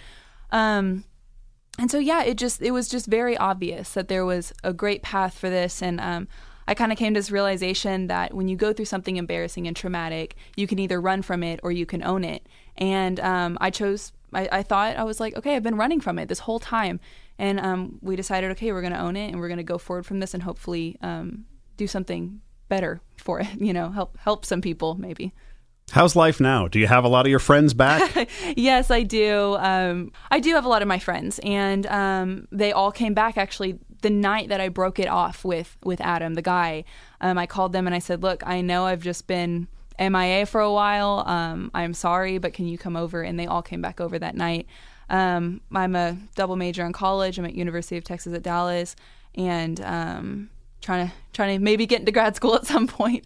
Um, 0.50 1.04
and 1.78 1.90
so, 1.90 1.98
yeah, 1.98 2.22
it 2.22 2.36
just 2.36 2.60
it 2.60 2.70
was 2.70 2.88
just 2.88 3.06
very 3.06 3.36
obvious 3.36 3.94
that 3.94 4.08
there 4.08 4.24
was 4.24 4.52
a 4.62 4.72
great 4.72 5.02
path 5.02 5.38
for 5.38 5.48
this, 5.50 5.82
and 5.82 6.00
um, 6.00 6.28
I 6.66 6.74
kind 6.74 6.92
of 6.92 6.98
came 6.98 7.14
to 7.14 7.18
this 7.18 7.30
realization 7.30 8.06
that 8.06 8.34
when 8.34 8.48
you 8.48 8.56
go 8.56 8.72
through 8.72 8.84
something 8.86 9.16
embarrassing 9.16 9.66
and 9.66 9.76
traumatic, 9.76 10.36
you 10.56 10.66
can 10.66 10.78
either 10.78 11.00
run 11.00 11.22
from 11.22 11.42
it 11.42 11.60
or 11.62 11.72
you 11.72 11.86
can 11.86 12.02
own 12.02 12.24
it. 12.24 12.46
And 12.76 13.18
um, 13.20 13.58
I 13.60 13.70
chose, 13.70 14.12
I, 14.32 14.48
I, 14.50 14.62
thought, 14.62 14.96
I 14.96 15.04
was 15.04 15.20
like, 15.20 15.36
okay, 15.36 15.56
I've 15.56 15.62
been 15.62 15.76
running 15.76 16.00
from 16.00 16.18
it 16.18 16.28
this 16.28 16.40
whole 16.40 16.58
time. 16.58 17.00
And 17.38 17.58
um, 17.60 17.98
we 18.02 18.16
decided, 18.16 18.50
okay, 18.52 18.72
we're 18.72 18.80
going 18.80 18.92
to 18.92 19.00
own 19.00 19.16
it 19.16 19.28
and 19.28 19.40
we're 19.40 19.48
going 19.48 19.58
to 19.58 19.64
go 19.64 19.78
forward 19.78 20.06
from 20.06 20.20
this 20.20 20.34
and 20.34 20.42
hopefully 20.42 20.96
um, 21.02 21.46
do 21.76 21.86
something 21.86 22.40
better 22.68 23.00
for 23.16 23.40
it, 23.40 23.48
you 23.58 23.72
know, 23.72 23.90
help, 23.90 24.16
help 24.18 24.44
some 24.44 24.60
people 24.60 24.94
maybe. 24.94 25.32
How's 25.92 26.16
life 26.16 26.40
now? 26.40 26.68
Do 26.68 26.78
you 26.78 26.86
have 26.86 27.04
a 27.04 27.08
lot 27.08 27.26
of 27.26 27.30
your 27.30 27.38
friends 27.38 27.74
back? 27.74 28.28
yes, 28.56 28.90
I 28.90 29.02
do. 29.02 29.56
Um, 29.58 30.10
I 30.30 30.40
do 30.40 30.54
have 30.54 30.64
a 30.64 30.68
lot 30.68 30.80
of 30.80 30.88
my 30.88 30.98
friends, 30.98 31.38
and 31.42 31.86
um, 31.86 32.48
they 32.50 32.72
all 32.72 32.90
came 32.90 33.12
back 33.12 33.36
actually 33.36 33.78
the 34.02 34.10
night 34.10 34.48
that 34.48 34.60
I 34.60 34.68
broke 34.68 34.98
it 34.98 35.08
off 35.08 35.44
with 35.44 35.76
with 35.82 36.00
Adam, 36.00 36.34
the 36.34 36.42
guy, 36.42 36.84
um, 37.20 37.38
I 37.38 37.46
called 37.46 37.72
them 37.72 37.86
and 37.86 37.94
I 37.94 37.98
said, 38.00 38.22
"Look, 38.22 38.42
I 38.46 38.60
know 38.60 38.86
I've 38.86 39.02
just 39.02 39.26
been 39.26 39.68
MIA 39.98 40.46
for 40.46 40.60
a 40.60 40.72
while. 40.72 41.24
Um, 41.26 41.70
I'm 41.74 41.94
sorry, 41.94 42.38
but 42.38 42.52
can 42.52 42.66
you 42.66 42.76
come 42.76 42.96
over?" 42.96 43.22
And 43.22 43.38
they 43.38 43.46
all 43.46 43.62
came 43.62 43.80
back 43.80 44.00
over 44.00 44.18
that 44.18 44.34
night. 44.34 44.66
Um, 45.08 45.60
I'm 45.72 45.94
a 45.94 46.16
double 46.34 46.56
major 46.56 46.84
in 46.84 46.92
college. 46.92 47.38
I'm 47.38 47.44
at 47.44 47.54
University 47.54 47.96
of 47.96 48.04
Texas 48.04 48.34
at 48.34 48.42
Dallas, 48.42 48.96
and 49.34 49.80
um, 49.82 50.50
trying 50.82 51.08
to 51.08 51.14
trying 51.32 51.56
to 51.56 51.64
maybe 51.64 51.86
get 51.86 52.00
into 52.00 52.12
grad 52.12 52.36
school 52.36 52.54
at 52.54 52.66
some 52.66 52.86
point, 52.86 53.24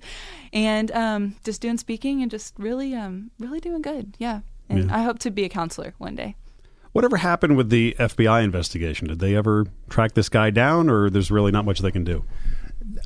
and 0.53 0.93
um, 0.93 1.37
just 1.45 1.61
doing 1.61 1.79
speaking 1.79 2.23
and 2.23 2.31
just 2.31 2.55
really 2.59 2.95
um, 2.95 3.31
really 3.41 3.61
doing 3.61 3.83
good. 3.83 4.15
Yeah, 4.19 4.41
and 4.69 4.89
yeah. 4.89 4.97
I 4.97 5.03
hope 5.03 5.19
to 5.21 5.31
be 5.31 5.45
a 5.45 5.49
counselor 5.49 5.95
one 5.99 6.15
day. 6.15 6.37
Whatever 6.93 7.19
happened 7.19 7.57
with 7.57 7.69
the 7.69 7.95
FBI 7.99 8.43
investigation? 8.43 9.09
Did 9.09 9.19
they 9.19 9.35
ever 9.35 9.67
track 9.91 10.15
this 10.15 10.29
guy 10.29 10.51
down, 10.51 10.89
or 10.89 11.11
there's 11.11 11.31
really 11.31 11.53
not 11.53 11.65
much 11.65 11.81
they 11.81 11.91
can 11.91 12.05
do? 12.05 12.25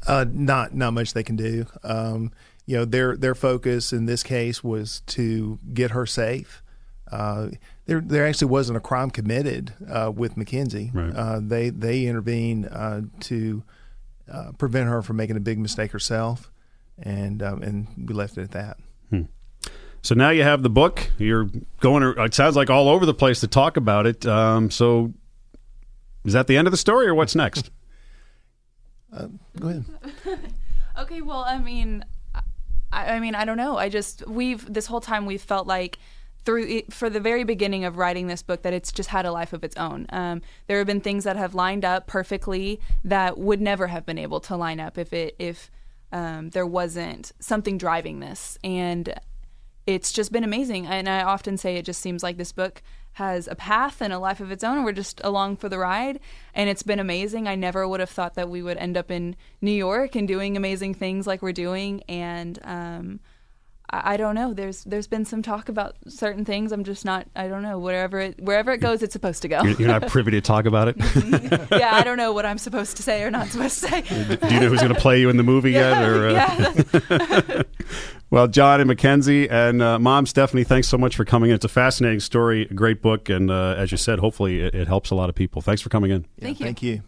Uh, 0.07 0.27
not 0.31 0.75
not 0.75 0.93
much 0.93 1.15
they 1.15 1.23
can 1.23 1.37
do. 1.37 1.67
Um, 1.83 2.33
you 2.67 2.77
know, 2.77 2.85
their 2.85 3.17
their 3.17 3.35
focus 3.35 3.93
in 3.93 4.07
this 4.07 4.23
case 4.23 4.63
was 4.63 5.01
to 5.07 5.59
get 5.73 5.93
her 5.93 6.07
safe. 6.07 6.63
Uh, 7.11 7.49
there 7.87 8.01
there 8.01 8.27
actually 8.27 8.47
wasn't 8.49 8.77
a 8.77 8.81
crime 8.81 9.11
committed 9.11 9.75
uh, 9.89 10.13
with 10.15 10.37
Mackenzie. 10.37 10.93
Right. 10.95 11.13
Uh, 11.13 11.41
they 11.43 11.71
they 11.71 12.07
intervened 12.07 12.69
uh, 12.71 13.01
to 13.21 13.65
uh, 14.31 14.53
prevent 14.53 14.89
her 14.89 15.03
from 15.03 15.17
making 15.17 15.37
a 15.37 15.41
big 15.41 15.59
mistake 15.59 15.93
herself, 15.93 16.51
and 16.99 17.43
um, 17.43 17.63
and 17.63 17.89
we 18.09 18.15
left 18.15 18.39
it 18.39 18.43
at 18.43 18.51
that. 18.53 18.77
Hmm. 19.11 19.23
So 20.03 20.15
now 20.15 20.31
you 20.31 20.43
have 20.43 20.63
the 20.63 20.71
book. 20.71 21.11
You're 21.19 21.49
going. 21.81 22.03
It 22.19 22.35
sounds 22.35 22.57
like 22.57 22.71
all 22.71 22.89
over 22.89 23.05
the 23.05 23.15
place 23.15 23.41
to 23.41 23.49
talk 23.49 23.77
about 23.77 24.07
it. 24.07 24.25
Um, 24.27 24.71
so 24.71 25.13
is 26.25 26.33
that 26.33 26.47
the 26.47 26.57
end 26.57 26.67
of 26.67 26.73
the 26.73 26.79
story, 26.79 27.07
or 27.07 27.15
what's 27.15 27.35
next? 27.35 27.71
Uh, 29.13 29.27
go 29.59 29.69
ahead. 29.71 29.85
okay. 31.01 31.21
Well, 31.21 31.41
I 31.41 31.59
mean, 31.59 32.05
I, 32.93 33.15
I, 33.15 33.19
mean, 33.19 33.35
I 33.35 33.45
don't 33.45 33.57
know. 33.57 33.77
I 33.77 33.89
just 33.89 34.25
we've 34.29 34.73
this 34.73 34.87
whole 34.87 35.01
time 35.01 35.27
we've 35.27 35.43
felt 35.43 35.67
like 35.67 35.99
through 36.45 36.83
for 36.91 37.11
the 37.11 37.21
very 37.21 37.45
beginning 37.45 37.85
of 37.85 37.97
writing 37.97 38.27
this 38.27 38.43
book 38.43 38.63
that 38.63 38.73
it's 38.73 38.93
just 38.93 39.11
had 39.11 39.27
a 39.27 39.33
life 39.33 39.53
of 39.53 39.65
its 39.65 39.77
own. 39.77 40.07
Um, 40.11 40.43
there 40.67 40.79
have 40.79 40.87
been 40.87 41.01
things 41.01 41.25
that 41.25 41.37
have 41.37 41.55
lined 41.55 41.85
up 41.85 42.07
perfectly 42.07 42.81
that 43.05 43.39
would 43.39 43.61
never 43.61 43.89
have 43.89 44.07
been 44.07 44.19
able 44.19 44.41
to 44.41 44.57
line 44.57 44.81
up 44.81 44.99
if 44.99 45.13
it 45.13 45.37
if 45.39 45.71
um, 46.13 46.51
there 46.51 46.67
wasn't 46.67 47.33
something 47.39 47.79
driving 47.79 48.21
this 48.21 48.59
and 48.65 49.15
it's 49.87 50.13
just 50.13 50.33
been 50.33 50.45
amazing. 50.45 50.87
And 50.87 51.09
I 51.09 51.23
often 51.23 51.57
say 51.57 51.77
it 51.77 51.85
just 51.85 52.01
seems 52.01 52.23
like 52.23 52.37
this 52.37 52.53
book 52.53 52.83
has 53.15 53.49
a 53.49 53.55
path 53.55 54.01
and 54.01 54.13
a 54.13 54.19
life 54.19 54.41
of 54.41 54.51
its 54.51 54.63
own, 54.63 54.77
and 54.77 54.85
we're 54.85 54.93
just 54.93 55.21
along 55.25 55.57
for 55.57 55.69
the 55.69 55.79
ride. 55.79 56.21
And 56.55 56.71
it's 56.71 56.83
been 56.83 57.01
amazing. 57.01 57.49
I 57.49 57.55
never 57.55 57.87
would 57.87 58.01
have 58.01 58.11
thought 58.11 58.35
that 58.35 58.49
we 58.49 58.63
would 58.63 58.77
end 58.77 58.97
up 58.97 59.11
in 59.11 59.37
New 59.61 59.73
York 59.73 60.15
and 60.15 60.29
doing 60.29 60.57
amazing 60.57 60.95
things 60.95 61.27
like 61.27 61.43
we're 61.43 61.53
doing. 61.53 62.03
And 62.09 62.59
um, 62.63 63.21
I, 63.91 64.15
I, 64.15 64.17
don't 64.17 64.35
know. 64.35 64.55
There's 64.55 64.85
there's 64.85 65.07
been 65.07 65.25
some 65.25 65.43
talk 65.43 65.69
about 65.69 65.97
certain 66.07 66.45
things. 66.45 66.73
I'm 66.73 66.85
just 66.85 67.05
not. 67.05 67.27
I 67.37 67.49
don't 67.49 67.63
know. 67.63 67.79
Wherever 67.79 68.19
it 68.21 68.41
wherever 68.41 68.73
it 68.73 68.79
goes, 68.79 69.03
it's 69.03 69.13
supposed 69.13 69.43
to 69.43 69.49
go. 69.49 69.63
You're 69.63 69.89
not 69.89 70.09
privy 70.09 70.33
to 70.33 70.41
talk 70.41 70.67
about 70.67 70.89
it. 70.89 70.97
yeah, 71.71 71.95
I 71.95 72.03
don't 72.03 72.17
know 72.17 72.33
what 72.33 72.47
I'm 72.47 72.59
supposed 72.59 72.97
to 72.97 73.03
say 73.03 73.23
or 73.23 73.31
not 73.31 73.49
supposed 73.49 73.83
to 73.83 73.89
say. 73.89 74.01
Do 74.03 74.55
you 74.55 74.61
know 74.61 74.69
who's 74.69 74.81
going 74.81 74.95
to 74.95 75.01
play 75.01 75.21
you 75.21 75.31
in 75.31 75.37
the 75.37 75.43
movie 75.43 75.73
yeah, 75.73 76.01
yet? 76.01 76.09
Or, 76.09 76.29
uh... 76.29 76.33
yeah. 77.11 77.63
Well, 78.31 78.47
John 78.47 78.81
and 78.81 78.87
Mackenzie 78.87 79.51
and 79.51 79.83
uh, 79.83 79.99
Mom 79.99 80.25
Stephanie, 80.25 80.63
thanks 80.63 80.87
so 80.87 80.97
much 80.97 81.17
for 81.17 81.25
coming 81.25 81.51
in. 81.51 81.57
It's 81.57 81.65
a 81.65 81.69
fascinating 81.69 82.21
story, 82.21 82.63
a 82.71 82.75
great 82.75 83.03
book, 83.03 83.29
and 83.29 83.51
uh, 83.51 83.75
as 83.77 83.91
you 83.91 83.99
said, 83.99 84.21
hopefully 84.21 84.61
it, 84.61 84.73
it, 84.73 84.87
helps 84.87 85.11
a 85.11 85.17
lot 85.17 85.29
of 85.29 85.35
people. 85.35 85.61
Thanks 85.63 85.83
for 85.83 85.89
coming 85.89 86.13
in. 86.13 86.27
Yeah, 86.37 86.45
thank 86.45 86.61
you. 86.61 86.67
Thank 86.67 86.83
you. 86.83 87.03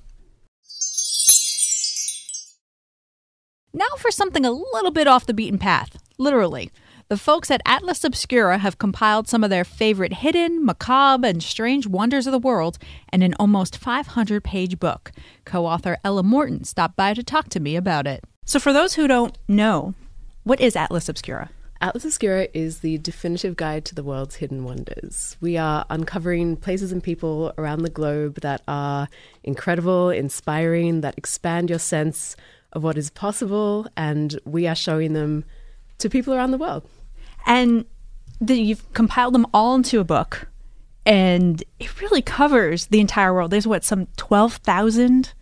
Now 3.72 3.86
for 3.98 4.10
something 4.10 4.44
a 4.44 4.50
little 4.50 4.90
bit 4.90 5.06
off 5.06 5.24
the 5.24 5.32
beaten 5.32 5.58
path, 5.58 5.96
literally. 6.22 6.70
The 7.08 7.18
folks 7.18 7.50
at 7.50 7.60
Atlas 7.66 8.04
Obscura 8.04 8.58
have 8.58 8.78
compiled 8.78 9.28
some 9.28 9.44
of 9.44 9.50
their 9.50 9.64
favorite 9.64 10.14
hidden, 10.14 10.64
macabre, 10.64 11.26
and 11.26 11.42
strange 11.42 11.86
wonders 11.86 12.26
of 12.26 12.32
the 12.32 12.38
world 12.38 12.78
in 13.12 13.22
an 13.22 13.34
almost 13.38 13.76
500 13.76 14.42
page 14.42 14.78
book. 14.78 15.12
Co 15.44 15.66
author 15.66 15.98
Ella 16.04 16.22
Morton 16.22 16.64
stopped 16.64 16.96
by 16.96 17.12
to 17.12 17.22
talk 17.22 17.50
to 17.50 17.60
me 17.60 17.76
about 17.76 18.06
it. 18.06 18.24
So, 18.46 18.58
for 18.58 18.72
those 18.72 18.94
who 18.94 19.06
don't 19.06 19.36
know, 19.46 19.94
what 20.44 20.60
is 20.60 20.74
Atlas 20.74 21.08
Obscura? 21.08 21.50
Atlas 21.82 22.04
Obscura 22.04 22.46
is 22.54 22.78
the 22.78 22.98
definitive 22.98 23.56
guide 23.56 23.84
to 23.86 23.94
the 23.94 24.04
world's 24.04 24.36
hidden 24.36 24.64
wonders. 24.64 25.36
We 25.40 25.56
are 25.56 25.84
uncovering 25.90 26.56
places 26.56 26.92
and 26.92 27.02
people 27.02 27.52
around 27.58 27.82
the 27.82 27.90
globe 27.90 28.40
that 28.40 28.62
are 28.68 29.08
incredible, 29.42 30.08
inspiring, 30.10 31.00
that 31.00 31.18
expand 31.18 31.70
your 31.70 31.80
sense 31.80 32.36
of 32.72 32.84
what 32.84 32.96
is 32.96 33.10
possible, 33.10 33.88
and 33.96 34.38
we 34.44 34.66
are 34.66 34.76
showing 34.76 35.12
them 35.12 35.44
to 36.02 36.10
people 36.10 36.34
around 36.34 36.50
the 36.50 36.58
world. 36.58 36.88
And 37.46 37.84
the, 38.40 38.54
you've 38.54 38.92
compiled 38.92 39.34
them 39.34 39.46
all 39.52 39.74
into 39.74 40.00
a 40.00 40.04
book, 40.04 40.48
and 41.04 41.62
it 41.80 42.00
really 42.00 42.22
covers 42.22 42.86
the 42.86 43.00
entire 43.00 43.34
world. 43.34 43.50
There's 43.50 43.66
what, 43.66 43.84
some 43.84 44.06
12,000 44.16 45.32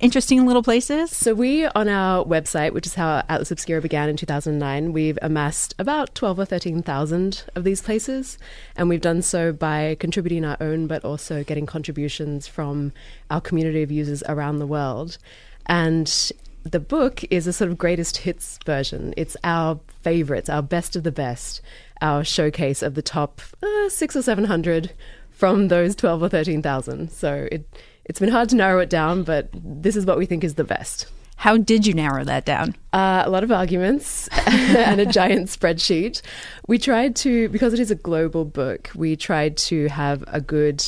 interesting 0.00 0.46
little 0.46 0.62
places? 0.62 1.14
So 1.14 1.34
we 1.34 1.66
on 1.66 1.88
our 1.88 2.24
website, 2.24 2.72
which 2.72 2.86
is 2.86 2.94
how 2.94 3.22
Atlas 3.28 3.50
Obscura 3.50 3.80
began 3.80 4.08
in 4.08 4.16
2009, 4.16 4.92
we've 4.92 5.18
amassed 5.22 5.74
about 5.78 6.14
12 6.14 6.40
or 6.40 6.44
13,000 6.44 7.44
of 7.54 7.64
these 7.64 7.82
places, 7.82 8.38
and 8.76 8.88
we've 8.88 9.00
done 9.00 9.22
so 9.22 9.52
by 9.52 9.96
contributing 10.00 10.44
our 10.44 10.56
own, 10.60 10.86
but 10.86 11.04
also 11.04 11.44
getting 11.44 11.66
contributions 11.66 12.48
from 12.48 12.92
our 13.30 13.40
community 13.40 13.82
of 13.82 13.92
users 13.92 14.22
around 14.28 14.58
the 14.58 14.66
world. 14.66 15.18
And 15.66 16.32
the 16.64 16.80
book 16.80 17.22
is 17.30 17.46
a 17.46 17.52
sort 17.52 17.70
of 17.70 17.78
greatest 17.78 18.18
hits 18.18 18.58
version. 18.66 19.14
It's 19.16 19.36
our 19.44 19.80
favorites, 20.02 20.48
our 20.48 20.62
best 20.62 20.96
of 20.96 21.02
the 21.02 21.12
best, 21.12 21.60
our 22.00 22.24
showcase 22.24 22.82
of 22.82 22.94
the 22.94 23.02
top 23.02 23.40
uh, 23.62 23.88
six 23.88 24.16
or 24.16 24.22
seven 24.22 24.44
hundred 24.44 24.92
from 25.30 25.68
those 25.68 25.96
12 25.96 26.22
or 26.22 26.28
13,000. 26.28 27.10
So 27.10 27.48
it 27.50 27.66
it's 28.04 28.20
been 28.20 28.28
hard 28.28 28.48
to 28.50 28.56
narrow 28.56 28.80
it 28.80 28.90
down, 28.90 29.22
but 29.22 29.48
this 29.54 29.96
is 29.96 30.04
what 30.04 30.18
we 30.18 30.26
think 30.26 30.42
is 30.42 30.56
the 30.56 30.64
best. 30.64 31.06
How 31.36 31.56
did 31.56 31.86
you 31.86 31.94
narrow 31.94 32.24
that 32.24 32.44
down? 32.44 32.74
Uh, 32.92 33.22
a 33.24 33.30
lot 33.30 33.44
of 33.44 33.52
arguments 33.52 34.28
and 34.46 35.00
a 35.00 35.06
giant 35.06 35.48
spreadsheet. 35.48 36.20
We 36.66 36.76
tried 36.76 37.16
to, 37.16 37.48
because 37.48 37.72
it 37.72 37.80
is 37.80 37.90
a 37.90 37.94
global 37.94 38.44
book, 38.44 38.90
we 38.94 39.16
tried 39.16 39.56
to 39.58 39.88
have 39.88 40.22
a 40.26 40.40
good 40.40 40.84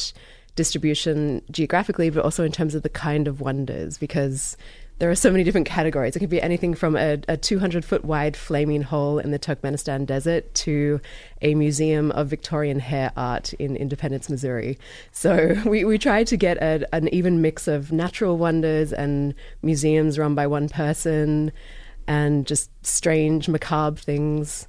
distribution 0.57 1.41
geographically, 1.51 2.11
but 2.11 2.25
also 2.25 2.45
in 2.45 2.53
terms 2.53 2.75
of 2.75 2.83
the 2.83 2.91
kind 2.91 3.27
of 3.29 3.41
wonders, 3.41 3.97
because 3.97 4.57
there 5.03 5.11
are 5.11 5.17
so 5.17 5.33
many 5.33 5.43
different 5.43 5.67
categories. 5.67 6.15
It 6.15 6.21
could 6.21 6.31
be 6.31 6.41
anything 6.41 6.75
from 6.75 6.95
a, 6.95 7.19
a 7.27 7.37
200 7.37 7.85
foot 7.85 8.05
wide 8.05 8.37
flaming 8.37 8.83
hole 8.83 9.19
in 9.19 9.33
the 9.33 9.39
Turkmenistan 9.39 10.07
desert 10.07 10.55
to 10.55 11.01
a 11.41 11.57
museum 11.57 12.13
of 12.13 12.29
Victorian 12.29 12.79
hair 12.79 13.11
art 13.17 13.53
in 13.55 13.75
Independence, 13.75 14.31
Missouri. 14.31 14.79
So 15.11 15.57
we, 15.67 15.85
we 15.85 15.99
tried 15.99 16.29
to 16.29 16.37
get 16.37 16.59
a, 16.59 16.87
an 16.95 17.13
even 17.13 17.43
mix 17.43 17.67
of 17.67 17.91
natural 17.91 18.39
wonders 18.39 18.93
and 18.93 19.35
museums 19.61 20.21
run 20.21 20.37
by 20.37 20.47
one 20.47 20.69
person 20.69 21.51
and 22.07 22.47
just 22.47 22.71
strange, 22.87 23.49
macabre 23.49 24.01
things 24.01 24.69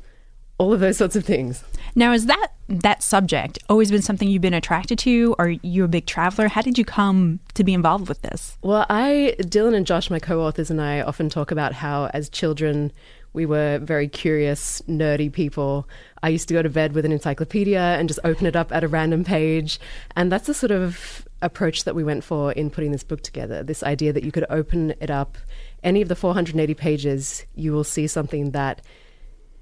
all 0.58 0.74
of 0.74 0.80
those 0.80 0.98
sorts 0.98 1.16
of 1.16 1.26
things. 1.26 1.64
Now, 1.96 2.12
is 2.14 2.26
that 2.26 2.48
that 2.68 3.04
subject 3.04 3.60
always 3.70 3.92
been 3.92 4.02
something 4.02 4.28
you've 4.28 4.42
been 4.42 4.54
attracted 4.54 4.98
to? 5.00 5.36
Are 5.38 5.50
you 5.50 5.84
a 5.84 5.88
big 5.88 6.06
traveler? 6.06 6.48
How 6.48 6.62
did 6.62 6.78
you 6.78 6.86
come 6.86 7.40
to 7.54 7.64
be 7.64 7.74
involved 7.74 8.10
with 8.10 8.22
this? 8.22 8.58
Well, 8.62 8.86
I, 8.90 9.36
Dylan 9.40 9.76
and 9.76 9.86
Josh, 9.86 10.10
my 10.10 10.20
co-authors, 10.20 10.72
and 10.72 10.82
I 10.82 11.02
often 11.02 11.30
talk 11.30 11.52
about 11.52 11.74
how, 11.74 12.08
as 12.14 12.30
children, 12.30 12.92
we 13.34 13.46
were 13.46 13.80
very 13.80 14.08
curious, 14.08 14.82
nerdy 14.88 15.32
people. 15.32 15.88
I 16.22 16.30
used 16.30 16.48
to 16.48 16.54
go 16.54 16.62
to 16.62 16.70
bed 16.70 16.94
with 16.94 17.06
an 17.06 17.12
encyclopedia 17.12 17.80
and 17.80 18.08
just 18.08 18.20
open 18.24 18.46
it 18.46 18.56
up 18.56 18.72
at 18.72 18.84
a 18.84 18.88
random 18.88 19.24
page, 19.24 19.80
and 20.16 20.32
that's 20.32 20.48
the 20.48 20.54
sort 20.54 20.72
of 20.72 21.28
approach 21.42 21.84
that 21.84 21.96
we 21.96 22.04
went 22.04 22.24
for 22.24 22.54
in 22.54 22.70
putting 22.70 22.92
this 22.92 23.04
book 23.04 23.22
together. 23.22 23.64
This 23.64 23.84
idea 23.84 24.14
that 24.14 24.24
you 24.24 24.32
could 24.32 24.46
open 24.50 24.94
it 25.02 25.12
up, 25.12 25.38
any 25.84 26.02
of 26.02 26.08
the 26.08 26.16
480 26.16 26.74
pages, 26.76 27.46
you 27.56 27.74
will 27.74 27.84
see 27.84 28.08
something 28.08 28.52
that 28.52 28.82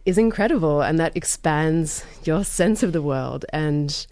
is 0.05 0.17
incredible 0.17 0.81
and 0.81 0.99
that 0.99 1.15
expands 1.15 2.05
your 2.23 2.43
sense 2.43 2.83
of 2.83 2.93
the 2.93 3.01
world. 3.01 3.45
And 3.53 4.05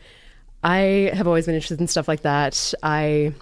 I 0.63 1.11
have 1.13 1.27
always 1.27 1.45
been 1.45 1.55
interested 1.55 1.79
in 1.79 1.87
stuff 1.87 2.07
like 2.07 2.21
that. 2.21 2.73
I 2.83 3.33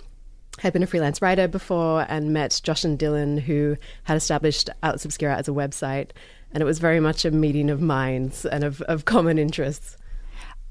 had 0.60 0.74
been 0.74 0.84
a 0.84 0.88
freelance 0.88 1.22
writer 1.22 1.48
before 1.48 2.06
and 2.10 2.34
met 2.34 2.60
Josh 2.64 2.84
and 2.84 2.98
Dylan, 2.98 3.40
who 3.40 3.76
had 4.04 4.18
established 4.18 4.70
Atlas 4.82 5.06
Obscura 5.06 5.36
as 5.36 5.48
a 5.48 5.52
website. 5.52 6.12
And 6.52 6.62
it 6.62 6.66
was 6.66 6.80
very 6.80 7.00
much 7.00 7.26
a 7.26 7.32
meeting 7.32 7.70
of 7.70 7.82
minds 7.82 8.46
and 8.46 8.64
of, 8.64 8.82
of 8.84 9.06
common 9.06 9.38
interests. 9.38 9.98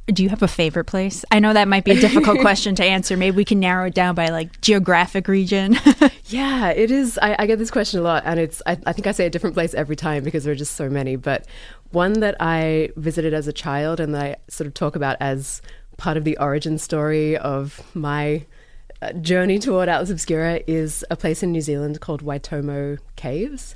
Do 0.06 0.22
you 0.22 0.28
have 0.28 0.42
a 0.42 0.48
favorite 0.48 0.84
place? 0.84 1.24
I 1.32 1.40
know 1.40 1.52
that 1.52 1.66
might 1.66 1.84
be 1.84 1.90
a 1.90 2.00
difficult 2.00 2.38
question 2.40 2.76
to 2.76 2.84
answer. 2.84 3.16
Maybe 3.16 3.36
we 3.36 3.44
can 3.44 3.58
narrow 3.58 3.86
it 3.86 3.94
down 3.94 4.14
by 4.14 4.28
like 4.28 4.60
geographic 4.60 5.26
region. 5.26 5.76
yeah, 6.26 6.68
it 6.68 6.92
is. 6.92 7.18
I, 7.20 7.34
I, 7.40 7.46
get 7.46 7.58
this 7.58 7.72
question 7.72 7.98
a 7.98 8.02
lot, 8.04 8.22
and 8.24 8.38
it's. 8.38 8.62
I, 8.66 8.78
I, 8.86 8.92
think 8.92 9.08
I 9.08 9.12
say 9.12 9.26
a 9.26 9.30
different 9.30 9.54
place 9.54 9.74
every 9.74 9.96
time 9.96 10.22
because 10.22 10.44
there 10.44 10.52
are 10.52 10.56
just 10.56 10.76
so 10.76 10.88
many. 10.88 11.16
But 11.16 11.46
one 11.90 12.20
that 12.20 12.36
I 12.38 12.90
visited 12.94 13.34
as 13.34 13.48
a 13.48 13.52
child, 13.52 13.98
and 13.98 14.16
I 14.16 14.36
sort 14.48 14.68
of 14.68 14.74
talk 14.74 14.94
about 14.94 15.16
as 15.18 15.60
part 15.96 16.16
of 16.16 16.22
the 16.22 16.38
origin 16.38 16.78
story 16.78 17.36
of 17.36 17.82
my 17.94 18.46
uh, 19.02 19.12
journey 19.14 19.58
toward 19.58 19.88
Atlas 19.88 20.10
Obscura, 20.10 20.60
is 20.68 21.04
a 21.10 21.16
place 21.16 21.42
in 21.42 21.50
New 21.50 21.62
Zealand 21.62 22.00
called 22.00 22.22
Waitomo 22.22 22.98
Caves, 23.16 23.74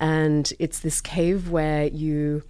and 0.00 0.50
it's 0.58 0.80
this 0.80 1.02
cave 1.02 1.50
where 1.50 1.88
you 1.88 2.42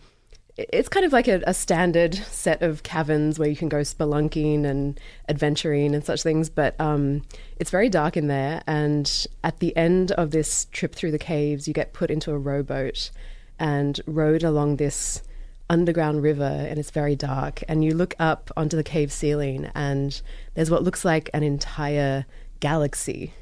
it's 0.58 0.88
kind 0.88 1.06
of 1.06 1.12
like 1.12 1.28
a, 1.28 1.40
a, 1.46 1.54
standard 1.54 2.16
set 2.16 2.62
of 2.62 2.82
caverns 2.82 3.38
where 3.38 3.48
you 3.48 3.54
can 3.54 3.68
go 3.68 3.78
spelunking 3.78 4.64
and 4.64 4.98
adventuring 5.28 5.94
and 5.94 6.04
such 6.04 6.24
things, 6.24 6.50
but 6.50 6.74
um, 6.80 7.22
it's 7.58 7.70
very 7.70 7.88
dark 7.88 8.16
in 8.16 8.26
there. 8.26 8.60
And 8.66 9.26
at 9.44 9.60
the 9.60 9.76
end 9.76 10.10
of 10.12 10.32
this 10.32 10.66
trip 10.72 10.96
through 10.96 11.12
the 11.12 11.18
caves, 11.18 11.68
you 11.68 11.74
get 11.74 11.92
put 11.92 12.10
into 12.10 12.32
a 12.32 12.38
rowboat 12.38 13.12
and 13.60 14.00
rowed 14.06 14.42
along 14.42 14.76
this 14.76 15.22
underground 15.70 16.22
river, 16.22 16.66
and 16.68 16.78
it's 16.78 16.90
very 16.90 17.14
dark. 17.14 17.62
And 17.68 17.84
you 17.84 17.94
look 17.94 18.16
up 18.18 18.50
onto 18.56 18.76
the 18.76 18.84
cave 18.84 19.12
ceiling, 19.12 19.70
and 19.76 20.20
there's 20.54 20.70
what 20.70 20.82
looks 20.82 21.04
like 21.04 21.30
an 21.32 21.44
entire 21.44 22.26
galaxy. 22.58 23.32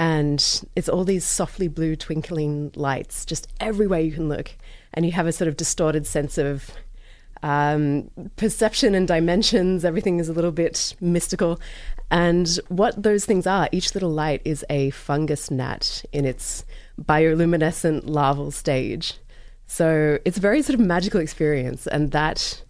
And 0.00 0.64
it's 0.74 0.88
all 0.88 1.04
these 1.04 1.24
softly 1.24 1.68
blue 1.68 1.94
twinkling 1.94 2.72
lights 2.74 3.24
just 3.24 3.46
everywhere 3.60 4.00
you 4.00 4.12
can 4.12 4.28
look 4.28 4.52
and 4.94 5.06
you 5.06 5.12
have 5.12 5.26
a 5.26 5.32
sort 5.32 5.48
of 5.48 5.56
distorted 5.56 6.06
sense 6.06 6.38
of 6.38 6.70
um, 7.42 8.10
perception 8.36 8.94
and 8.94 9.08
dimensions. 9.08 9.84
Everything 9.84 10.18
is 10.18 10.28
a 10.28 10.32
little 10.32 10.52
bit 10.52 10.94
mystical. 11.00 11.60
And 12.10 12.48
what 12.68 13.00
those 13.02 13.24
things 13.24 13.46
are, 13.46 13.68
each 13.72 13.94
little 13.94 14.10
light 14.10 14.42
is 14.44 14.64
a 14.68 14.90
fungus 14.90 15.50
gnat 15.50 16.04
in 16.12 16.24
its 16.24 16.64
bioluminescent 17.00 18.02
larval 18.04 18.50
stage. 18.50 19.14
So 19.66 20.18
it's 20.24 20.38
a 20.38 20.40
very 20.40 20.62
sort 20.62 20.78
of 20.78 20.84
magical 20.84 21.20
experience. 21.20 21.86
And 21.86 22.10
that 22.10 22.62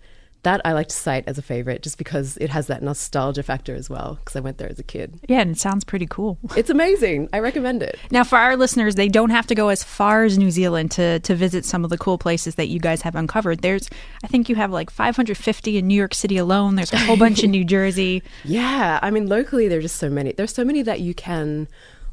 that 0.42 0.61
I 0.64 0.72
like 0.72 0.88
to 0.88 0.94
cite 0.94 1.24
as 1.26 1.38
a 1.38 1.42
favorite 1.42 1.83
just 1.83 1.98
because 1.98 2.37
it 2.38 2.50
has 2.50 2.66
that 2.68 2.83
nostalgia 2.83 3.42
factor 3.42 3.74
as 3.74 3.90
well 3.90 4.16
because 4.20 4.37
I 4.37 4.40
went 4.40 4.59
there 4.59 4.70
as 4.70 4.79
a 4.79 4.83
kid. 4.83 5.20
Yeah, 5.29 5.40
and 5.40 5.50
it 5.50 5.59
sounds 5.59 5.85
pretty 5.85 6.07
cool. 6.07 6.38
It's 6.61 6.68
amazing. 6.68 7.29
I 7.33 7.38
recommend 7.38 7.83
it. 7.83 7.98
Now, 8.11 8.22
for 8.22 8.37
our 8.37 8.55
listeners, 8.55 8.94
they 8.94 9.09
don't 9.09 9.31
have 9.31 9.46
to 9.46 9.55
go 9.55 9.68
as 9.70 9.83
far 9.83 10.24
as 10.24 10.37
New 10.37 10.50
Zealand 10.50 10.90
to, 10.92 11.18
to 11.20 11.35
visit 11.35 11.64
some 11.64 11.85
of 11.85 11.90
the 11.90 11.96
cool 11.96 12.18
places 12.18 12.57
that 12.57 12.68
you 12.68 12.79
guys 12.79 13.00
have 13.00 13.14
uncovered. 13.14 13.62
There's, 13.62 13.88
I 14.22 14.26
think 14.26 14.50
you 14.50 14.57
have 14.57 14.70
like 14.70 14.90
550 14.90 15.79
in 15.79 15.87
New 15.87 15.94
York 15.94 16.12
City 16.12 16.37
alone. 16.37 16.74
There's 16.74 16.92
a 16.92 16.98
whole 16.98 17.16
bunch 17.24 17.42
in 17.42 17.50
New 17.50 17.64
Jersey. 17.64 18.22
Yeah, 18.44 18.98
I 19.00 19.11
mean, 19.11 19.26
locally, 19.26 19.68
there's 19.68 19.85
just 19.85 19.96
so 19.96 20.11
many. 20.11 20.33
There's 20.33 20.53
so 20.53 20.64
many 20.64 20.83
that 20.83 21.00
you 21.00 21.14
can 21.14 21.66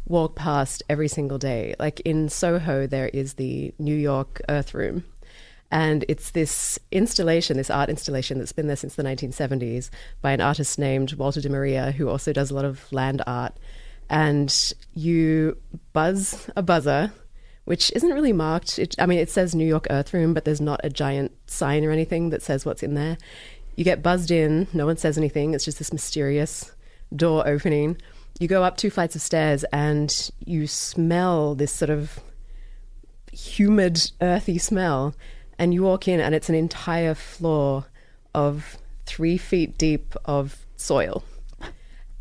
walk 0.06 0.36
past 0.36 0.82
every 0.88 1.10
single 1.10 1.38
day. 1.38 1.76
Like 1.78 2.00
in 2.02 2.30
Soho, 2.30 2.88
there 2.88 3.10
is 3.10 3.34
the 3.34 3.74
New 3.80 3.96
York 3.96 4.42
Earth 4.48 4.74
Room 4.74 5.04
and 5.71 6.06
it's 6.08 6.32
this 6.32 6.80
installation, 6.91 7.58
this 7.58 7.69
art 7.69 7.89
installation 7.89 8.39
that's 8.39 8.53
been 8.53 8.67
there 8.67 8.75
since 8.75 8.95
the 8.95 9.03
1970s 9.03 9.89
by 10.21 10.32
an 10.32 10.41
artist 10.41 10.80
named 10.80 11.13
Walter 11.13 11.41
de 11.41 11.49
Maria, 11.49 11.91
who 11.91 12.08
also 12.08 12.32
does 12.32 12.51
a 12.51 12.56
lot 12.56 12.65
of 12.65 12.91
land 12.93 13.21
art. 13.27 13.53
And 14.10 14.73
you 14.93 15.58
buzz 15.91 16.49
a 16.56 16.63
buzzer, 16.63 17.12
which 17.65 17.91
isn't 17.93 18.13
really 18.13 18.32
marked. 18.32 18.80
It, 18.80 18.95
I 18.97 19.06
mean, 19.06 19.19
it 19.19 19.30
says 19.30 19.53
New 19.53 19.67
York 19.67 19.88
Earth 19.89 20.13
Room, 20.13 20.34
but 20.34 20.45
there's 20.45 20.62
not 20.62 20.80
a 20.86 20.89
giant 20.89 21.34
sign 21.47 21.84
or 21.84 21.91
anything 21.91 22.30
that 22.30 22.41
says 22.41 22.65
what's 22.65 22.84
in 22.84 22.93
there. 22.93 23.17
You 23.75 23.84
get 23.84 24.01
buzzed 24.01 24.32
in, 24.32 24.67
no 24.73 24.86
one 24.86 24.97
says 24.97 25.17
anything. 25.17 25.53
It's 25.53 25.65
just 25.65 25.80
this 25.80 25.91
mysterious 25.91 26.71
door 27.13 27.45
opening. 27.45 27.97
You 28.39 28.47
go 28.47 28.63
up 28.63 28.77
two 28.77 28.89
flights 28.89 29.15
of 29.15 29.21
stairs 29.21 29.65
and 29.73 30.32
you 30.45 30.65
smell 30.65 31.56
this 31.56 31.73
sort 31.73 31.89
of 31.89 32.21
humid, 33.34 34.12
earthy 34.21 34.58
smell 34.58 35.13
and 35.60 35.74
you 35.74 35.84
walk 35.84 36.08
in 36.08 36.20
and 36.20 36.36
it's 36.36 36.50
an 36.50 36.56
entire 36.56 37.15
floor 37.15 37.86
of 38.34 38.78
three 39.06 39.38
feet 39.38 39.78
deep 39.78 40.15
of 40.26 40.65
soil. 40.76 41.24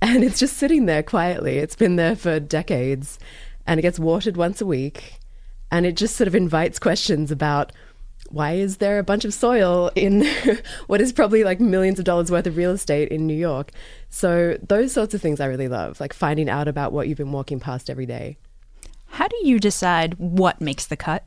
And 0.03 0.23
it's 0.23 0.39
just 0.39 0.57
sitting 0.57 0.87
there 0.87 1.03
quietly. 1.03 1.59
It's 1.59 1.75
been 1.75 1.97
there 1.97 2.15
for 2.15 2.39
decades 2.39 3.19
and 3.67 3.79
it 3.81 3.83
gets 3.83 3.99
watered 3.99 4.37
once 4.37 4.61
a 4.61 4.67
week. 4.67 5.19
And 5.71 5.85
it 5.85 5.97
just 5.97 6.17
sort 6.17 6.29
of 6.29 6.35
invites 6.35 6.79
questions 6.79 7.31
about 7.31 7.73
why 8.31 8.53
is 8.53 8.79
there 8.79 8.99
a 8.99 9.05
bunch 9.05 9.25
of 9.25 9.33
soil 9.33 9.91
in 9.95 10.27
what 10.87 11.01
is 11.01 11.13
probably 11.13 11.45
like 11.45 11.61
millions 11.61 11.99
of 11.99 12.05
dollars 12.05 12.31
worth 12.31 12.47
of 12.47 12.57
real 12.57 12.73
estate 12.73 13.09
in 13.09 13.27
New 13.27 13.37
York? 13.37 13.71
So 14.11 14.59
those 14.63 14.93
sorts 14.93 15.15
of 15.15 15.23
things 15.23 15.41
I 15.41 15.47
really 15.47 15.69
love, 15.69 16.01
like 16.01 16.13
finding 16.13 16.49
out 16.49 16.69
about 16.69 16.93
what 16.93 17.09
you've 17.09 17.19
been 17.19 17.33
walking 17.33 17.61
past 17.61 17.91
every 17.91 18.07
day. 18.07 18.37
How 19.07 19.29
do 19.29 19.37
you 19.43 19.59
decide 19.59 20.15
what 20.19 20.61
makes 20.61 20.87
the 20.87 20.97
cut? 20.97 21.25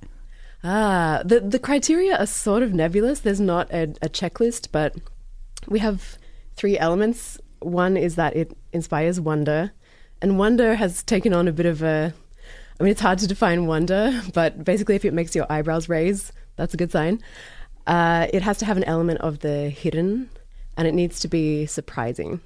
Ah, 0.63 1.21
the 1.23 1.39
the 1.39 1.59
criteria 1.59 2.17
are 2.17 2.25
sort 2.25 2.63
of 2.63 2.73
nebulous. 2.73 3.21
There's 3.21 3.39
not 3.39 3.71
a, 3.71 3.83
a 4.01 4.09
checklist, 4.09 4.69
but 4.71 4.95
we 5.67 5.79
have 5.79 6.17
three 6.55 6.77
elements. 6.77 7.37
One 7.59 7.95
is 7.95 8.15
that 8.15 8.35
it 8.35 8.57
inspires 8.73 9.19
wonder, 9.21 9.71
and 10.21 10.37
wonder 10.37 10.75
has 10.75 11.03
taken 11.03 11.33
on 11.33 11.47
a 11.47 11.53
bit 11.53 11.65
of 11.65 11.81
a. 11.81 12.13
I 12.79 12.83
mean, 12.83 12.91
it's 12.91 13.01
hard 13.01 13.19
to 13.19 13.27
define 13.27 13.67
wonder, 13.67 14.21
but 14.33 14.63
basically, 14.63 14.95
if 14.95 15.05
it 15.05 15.13
makes 15.13 15.35
your 15.35 15.45
eyebrows 15.49 15.87
raise, 15.87 16.31
that's 16.57 16.73
a 16.73 16.77
good 16.77 16.91
sign. 16.91 17.21
Uh, 17.87 18.27
it 18.33 18.41
has 18.41 18.57
to 18.59 18.65
have 18.65 18.77
an 18.77 18.83
element 18.83 19.19
of 19.21 19.39
the 19.39 19.69
hidden, 19.69 20.29
and 20.75 20.87
it 20.87 20.93
needs 20.93 21.21
to 21.21 21.27
be 21.27 21.65
surprising. 21.65 22.41